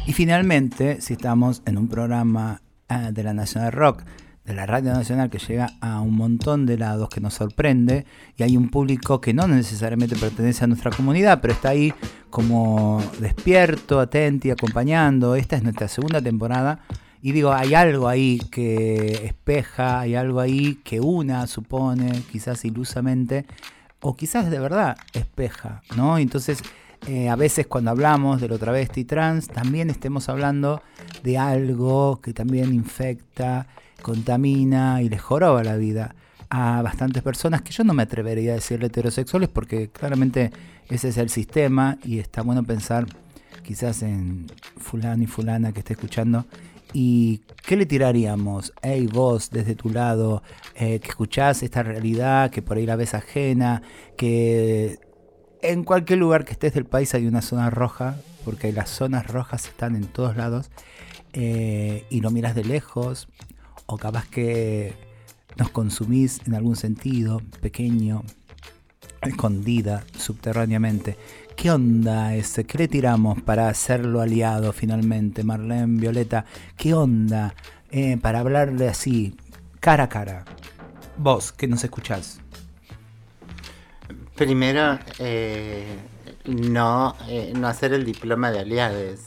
[0.05, 4.03] Y finalmente, si estamos en un programa ah, de la Nacional Rock,
[4.45, 8.05] de la Radio Nacional que llega a un montón de lados que nos sorprende
[8.37, 11.95] y hay un público que no necesariamente pertenece a nuestra comunidad, pero está ahí
[12.29, 15.37] como despierto, atento y acompañando.
[15.37, 16.81] Esta es nuestra segunda temporada
[17.21, 23.47] y digo, hay algo ahí que espeja, hay algo ahí que una supone, quizás ilusamente,
[24.03, 26.19] o quizás de verdad espeja, ¿no?
[26.19, 26.59] Entonces,
[27.07, 30.83] eh, a veces cuando hablamos de lo travesti trans, también estemos hablando
[31.23, 33.67] de algo que también infecta,
[34.03, 36.15] contamina y les joroba la vida
[36.51, 40.51] a bastantes personas que yo no me atrevería a decirle heterosexuales porque claramente
[40.89, 43.07] ese es el sistema y está bueno pensar
[43.63, 44.47] quizás en
[44.77, 46.45] fulano y fulana que esté escuchando
[46.93, 48.73] ¿Y qué le tiraríamos?
[48.83, 50.43] Hey, vos, desde tu lado,
[50.75, 53.83] eh, que escuchás esta realidad, que por ahí la ves ajena,
[54.17, 54.99] que
[55.63, 59.67] en cualquier lugar que estés del país hay una zona roja, porque las zonas rojas
[59.67, 60.71] están en todos lados,
[61.33, 63.29] eh, y lo miras de lejos,
[63.87, 64.95] o capaz que
[65.57, 68.23] nos consumís en algún sentido, pequeño,
[69.23, 71.17] escondida, subterráneamente.
[71.57, 72.65] ¿Qué onda ese?
[72.65, 76.45] ¿Qué le tiramos para hacerlo aliado finalmente, Marlene, Violeta?
[76.77, 77.55] ¿Qué onda
[77.91, 79.37] eh, para hablarle así,
[79.81, 80.45] cara a cara?
[81.17, 82.41] Vos, que nos escuchás.
[84.35, 85.99] Primero, eh,
[86.47, 89.21] no, eh, no hacer el diploma de aliados.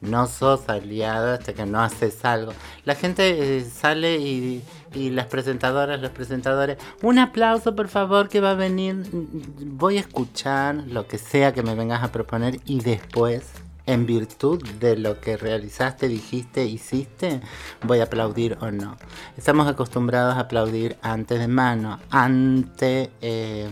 [0.00, 2.52] No sos aliado hasta que no haces algo.
[2.84, 4.62] La gente eh, sale y,
[4.94, 9.04] y las presentadoras, los presentadores, un aplauso por favor que va a venir.
[9.12, 13.44] Voy a escuchar lo que sea que me vengas a proponer y después,
[13.86, 17.40] en virtud de lo que realizaste, dijiste, hiciste,
[17.82, 18.96] voy a aplaudir o no.
[19.36, 23.68] Estamos acostumbrados a aplaudir antes de mano, ante, eh,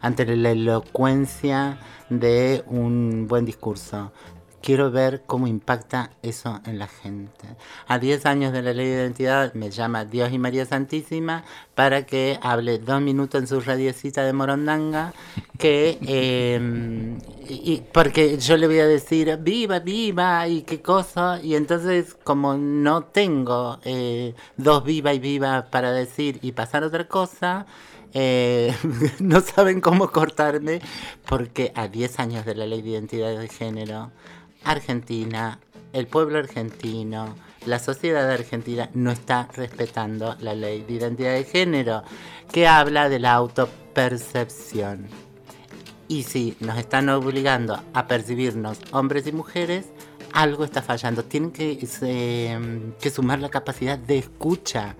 [0.00, 1.78] ante la elocuencia
[2.10, 4.12] de un buen discurso.
[4.64, 7.44] Quiero ver cómo impacta eso en la gente.
[7.86, 11.44] A 10 años de la ley de identidad me llama Dios y María Santísima
[11.74, 15.12] para que hable dos minutos en su radiecita de Morondanga,
[15.58, 21.56] que eh, y, porque yo le voy a decir viva, viva y qué cosa, y
[21.56, 27.66] entonces como no tengo eh, dos viva y viva para decir y pasar otra cosa,
[28.14, 28.74] eh,
[29.20, 30.80] no saben cómo cortarme
[31.28, 34.10] porque a 10 años de la ley de identidad de género,
[34.64, 35.58] Argentina,
[35.92, 37.34] el pueblo argentino,
[37.66, 42.02] la sociedad argentina no está respetando la ley de identidad de género
[42.52, 45.06] que habla de la autopercepción.
[46.08, 49.86] Y si nos están obligando a percibirnos hombres y mujeres,
[50.32, 51.24] algo está fallando.
[51.24, 51.78] Tienen que,
[53.10, 54.96] sumar la capacidad de escucha.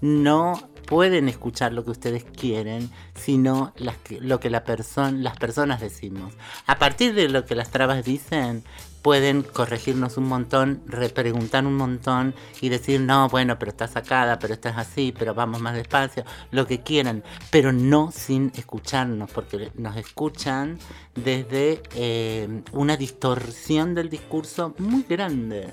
[0.00, 3.72] No pueden escuchar lo que ustedes quieren, sino
[4.20, 6.34] lo que las personas decimos.
[6.66, 8.64] A partir de lo que las trabas dicen,
[9.02, 14.54] pueden corregirnos un montón, repreguntar un montón y decir, no, bueno, pero está sacada, pero
[14.54, 19.96] estás así, pero vamos más despacio, lo que quieran, pero no sin escucharnos, porque nos
[19.96, 20.78] escuchan
[21.14, 25.72] desde eh, una distorsión del discurso muy grande,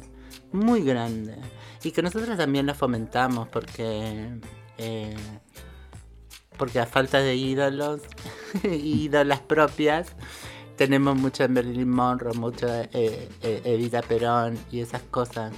[0.52, 1.38] muy grande.
[1.84, 4.40] Y que nosotros también la fomentamos porque...
[4.78, 5.16] eh,
[6.58, 8.02] porque a falta de ídolos,
[8.64, 10.16] ídolas propias,
[10.76, 15.54] tenemos mucho Marilyn Monroe, mucho eh, eh, Evita Perón y esas cosas.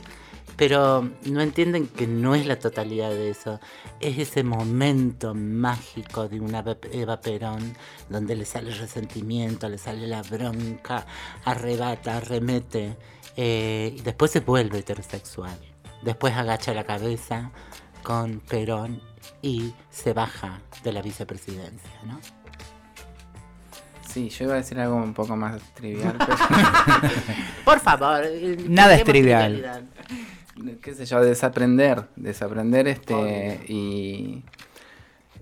[0.55, 3.59] Pero no entienden que no es la totalidad de eso.
[3.99, 7.75] Es ese momento mágico de una Eva Perón
[8.09, 11.05] donde le sale el resentimiento, le sale la bronca,
[11.45, 12.97] arrebata, arremete.
[13.35, 15.59] eh, y después se vuelve heterosexual.
[16.01, 17.51] Después agacha la cabeza
[18.01, 19.01] con Perón
[19.41, 22.19] y se baja de la vicepresidencia, ¿no?
[24.17, 26.15] Sí, yo iba a decir algo un poco más trivial.
[26.17, 27.11] pero-
[27.63, 28.21] Por favor.
[28.67, 29.53] Nada es trivial.
[29.53, 29.81] trivialidad.
[30.81, 34.43] qué sé yo, desaprender, desaprender este y,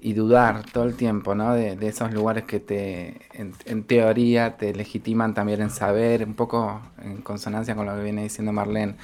[0.02, 1.54] y dudar todo el tiempo, ¿no?
[1.54, 6.34] De, de esos lugares que te, en, en teoría, te legitiman también en saber, un
[6.34, 8.96] poco en consonancia con lo que viene diciendo Marlene.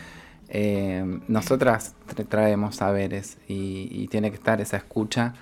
[0.50, 5.34] Eh, nosotras tra- traemos saberes y, y tiene que estar esa escucha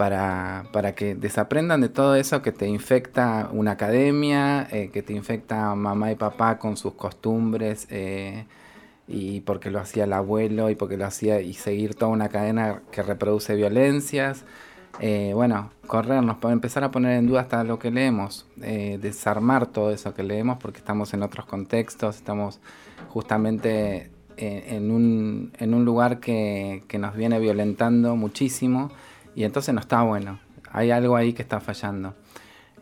[0.00, 5.12] para, para que desaprendan de todo eso que te infecta una academia, eh, que te
[5.12, 8.46] infecta mamá y papá con sus costumbres, eh,
[9.06, 12.80] y porque lo hacía el abuelo, y porque lo hacía, y seguir toda una cadena
[12.90, 14.46] que reproduce violencias.
[15.00, 20.14] Eh, bueno, corrernos, empezar a poner en duda hasta lo que leemos, desarmar todo eso
[20.14, 22.58] que leemos porque estamos en otros contextos, estamos
[23.10, 28.90] justamente en, en un, en un lugar que, que nos viene violentando muchísimo
[29.34, 30.38] y entonces no está bueno,
[30.72, 32.14] hay algo ahí que está fallando.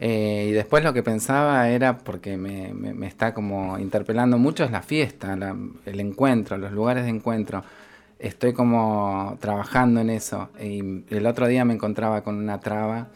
[0.01, 4.71] Eh, y después lo que pensaba era, porque me, me- está como interpelando mucho, es
[4.71, 5.37] la fiesta,
[5.87, 7.65] el encuentro, los lugares de encuentro.
[8.19, 10.51] Estoy como trabajando en eso.
[10.61, 13.09] Y el otro día me encontraba con una traba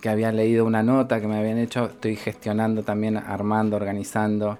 [0.00, 1.86] que había leído una nota que me habían hecho.
[1.86, 4.58] Estoy gestionando también, armando, organizando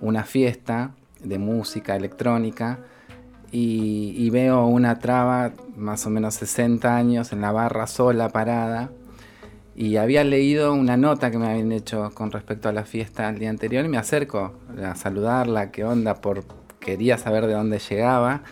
[0.00, 0.90] una fiesta
[1.22, 2.78] de música electrónica.
[3.56, 8.90] Y, veo una traba, más o menos 60 años, en la barra sola, parada.
[9.76, 13.38] Y había leído una nota que me habían hecho con respecto a la fiesta el
[13.38, 16.44] día anterior y me acerco a saludarla, qué onda, por
[16.80, 18.42] quería saber de dónde llegaba.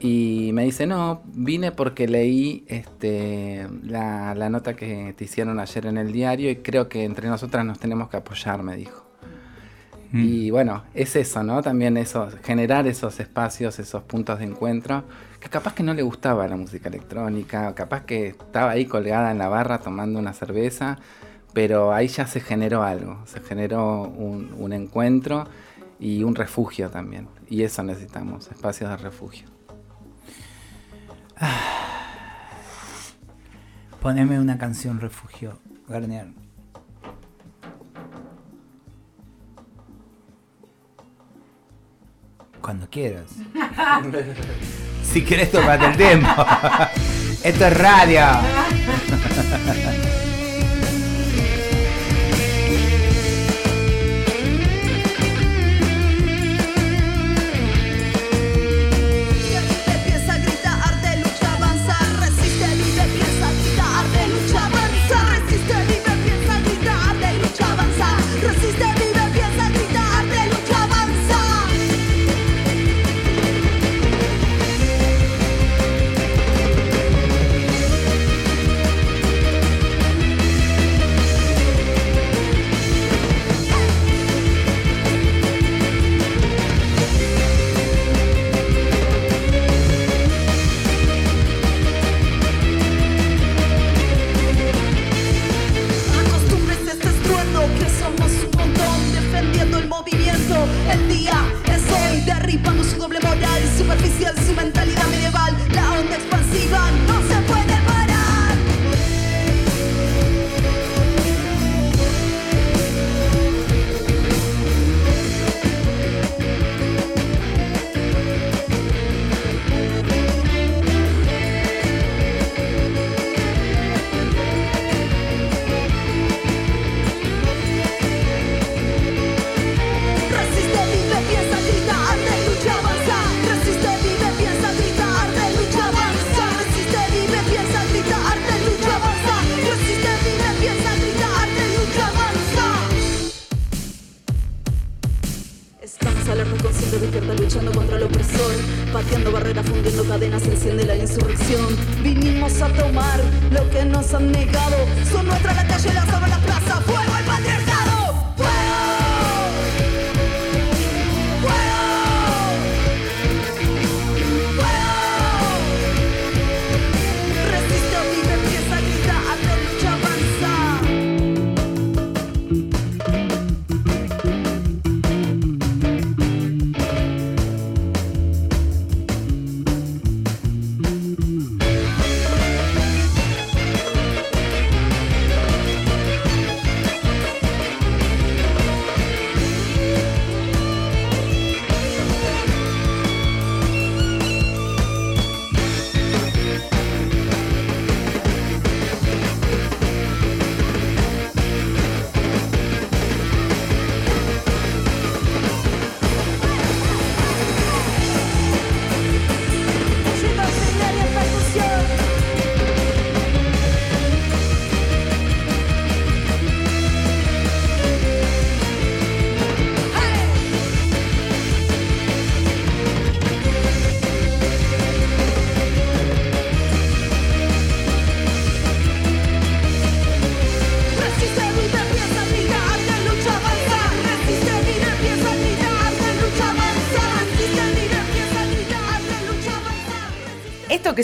[0.00, 5.86] Y me dice, no, vine porque leí este, la, la nota que te hicieron ayer
[5.86, 9.05] en el diario y creo que entre nosotras nos tenemos que apoyar, me dijo.
[10.12, 11.62] Y bueno, es eso, ¿no?
[11.62, 15.04] También eso, generar esos espacios, esos puntos de encuentro,
[15.40, 19.38] que capaz que no le gustaba la música electrónica, capaz que estaba ahí colgada en
[19.38, 20.98] la barra tomando una cerveza,
[21.52, 25.46] pero ahí ya se generó algo, se generó un, un encuentro
[25.98, 27.28] y un refugio también.
[27.48, 29.48] Y eso necesitamos, espacios de refugio.
[34.00, 36.45] Poneme una canción refugio, Garnier.
[42.66, 43.26] Cuando quieras.
[45.04, 46.28] Si querés, tomate el tiempo.
[47.44, 48.26] Esto es radio.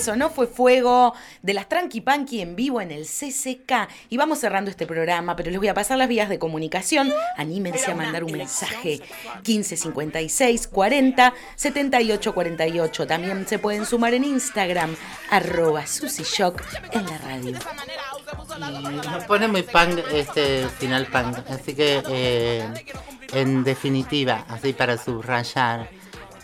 [0.03, 3.89] que sonó fue Fuego de las Tranqui Panqui en vivo en el CCK.
[4.11, 7.13] Y vamos cerrando este programa, pero les voy a pasar las vías de comunicación.
[7.37, 9.01] Anímense a mandar un mensaje.
[9.47, 13.07] 1556 40 78 48.
[13.07, 14.97] También se pueden sumar en Instagram,
[15.31, 15.85] arroba
[16.93, 17.59] en la radio.
[19.13, 22.69] Me pone muy punk este final punk, así que eh,
[23.33, 25.89] en definitiva, así para subrayar,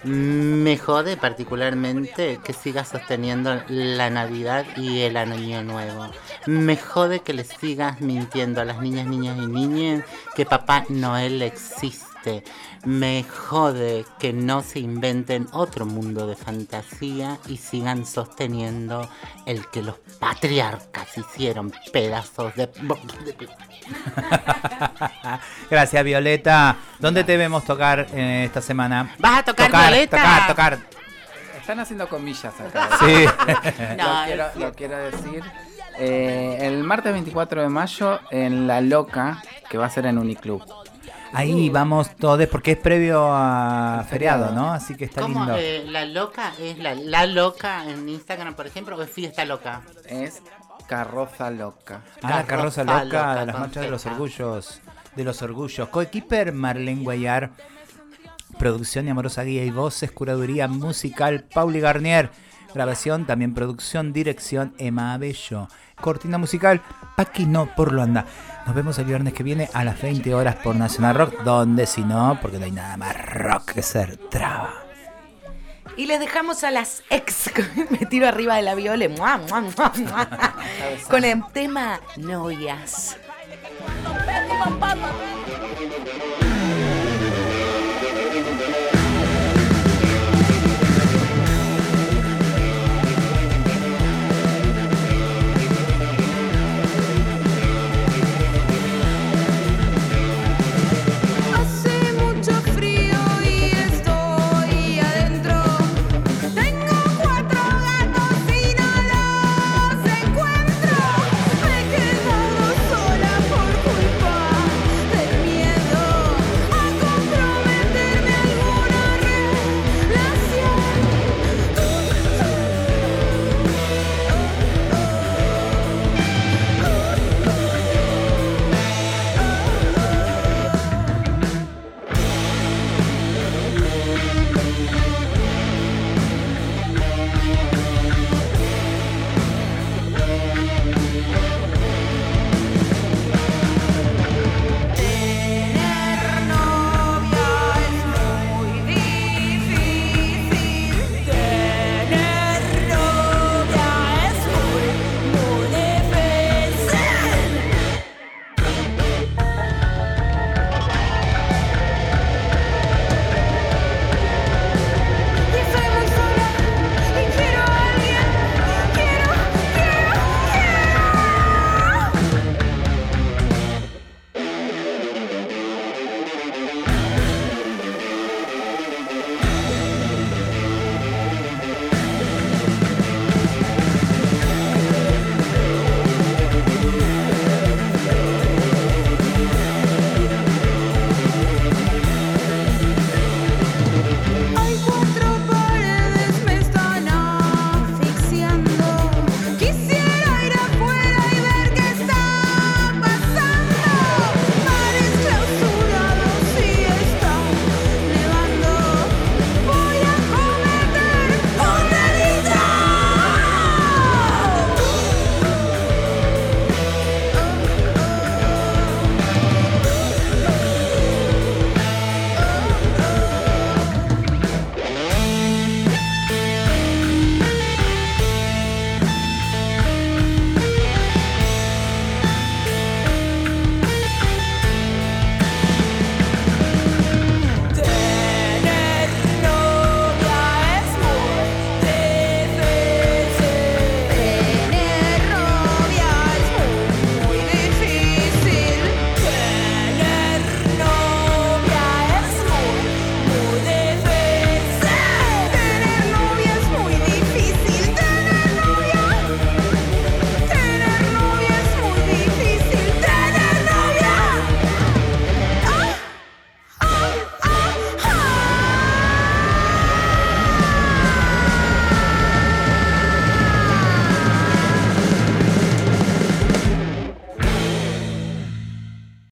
[0.05, 6.11] me jode particularmente que sigas sosteniendo la Navidad y el Año Nuevo.
[6.47, 11.43] Me jode que le sigas mintiendo a las niñas, niñas y niñas que Papá Noel
[11.43, 12.45] existe.
[12.89, 19.07] Me jode que no se inventen otro mundo de fantasía y sigan sosteniendo
[19.45, 22.71] el que los patriarcas hicieron pedazos de...
[25.71, 26.79] Gracias, Violeta.
[26.99, 29.15] ¿Dónde te vemos tocar eh, esta semana?
[29.19, 30.17] ¿Vas a tocar, tocar, Violeta?
[30.17, 30.79] Tocar, tocar.
[31.61, 32.89] Están haciendo comillas acá.
[33.01, 33.27] Sí.
[33.99, 35.45] lo, quiero, lo quiero decir.
[35.99, 40.65] Eh, el martes 24 de mayo en La Loca, que va a ser en Uniclub.
[41.33, 44.73] Ahí vamos todos, porque es previo a feriado, ¿no?
[44.73, 45.41] Así que está ¿Cómo?
[45.41, 45.57] lindo.
[45.59, 49.83] eh, ¿La loca es la, la loca en Instagram, por ejemplo, o es fiesta loca?
[50.09, 50.43] Es
[50.87, 52.01] Carroza Loca.
[52.23, 54.81] Ah, carroza Carroza loca, loca, las marchas de los orgullos.
[55.17, 55.89] De los orgullos.
[55.91, 57.51] Coequiper Marlene Guayar.
[58.59, 62.31] Producción y amorosa guía y voces, curaduría musical Pauli Garnier.
[62.75, 65.69] Grabación, también producción, dirección Emma Bello.
[66.01, 66.81] Cortina musical
[67.17, 68.27] Paquino por Luanda.
[68.67, 71.43] Nos vemos el viernes que viene a las 20 horas por Nacional Rock.
[71.43, 74.75] Donde si no, porque no hay nada más rock que ser traba.
[75.97, 77.51] Y les dejamos a las ex.
[77.91, 79.09] Me tiro arriba de la viola.
[79.09, 80.29] mua, mua, mua, mua,
[81.11, 82.01] con el tema
[84.79, 84.97] papá.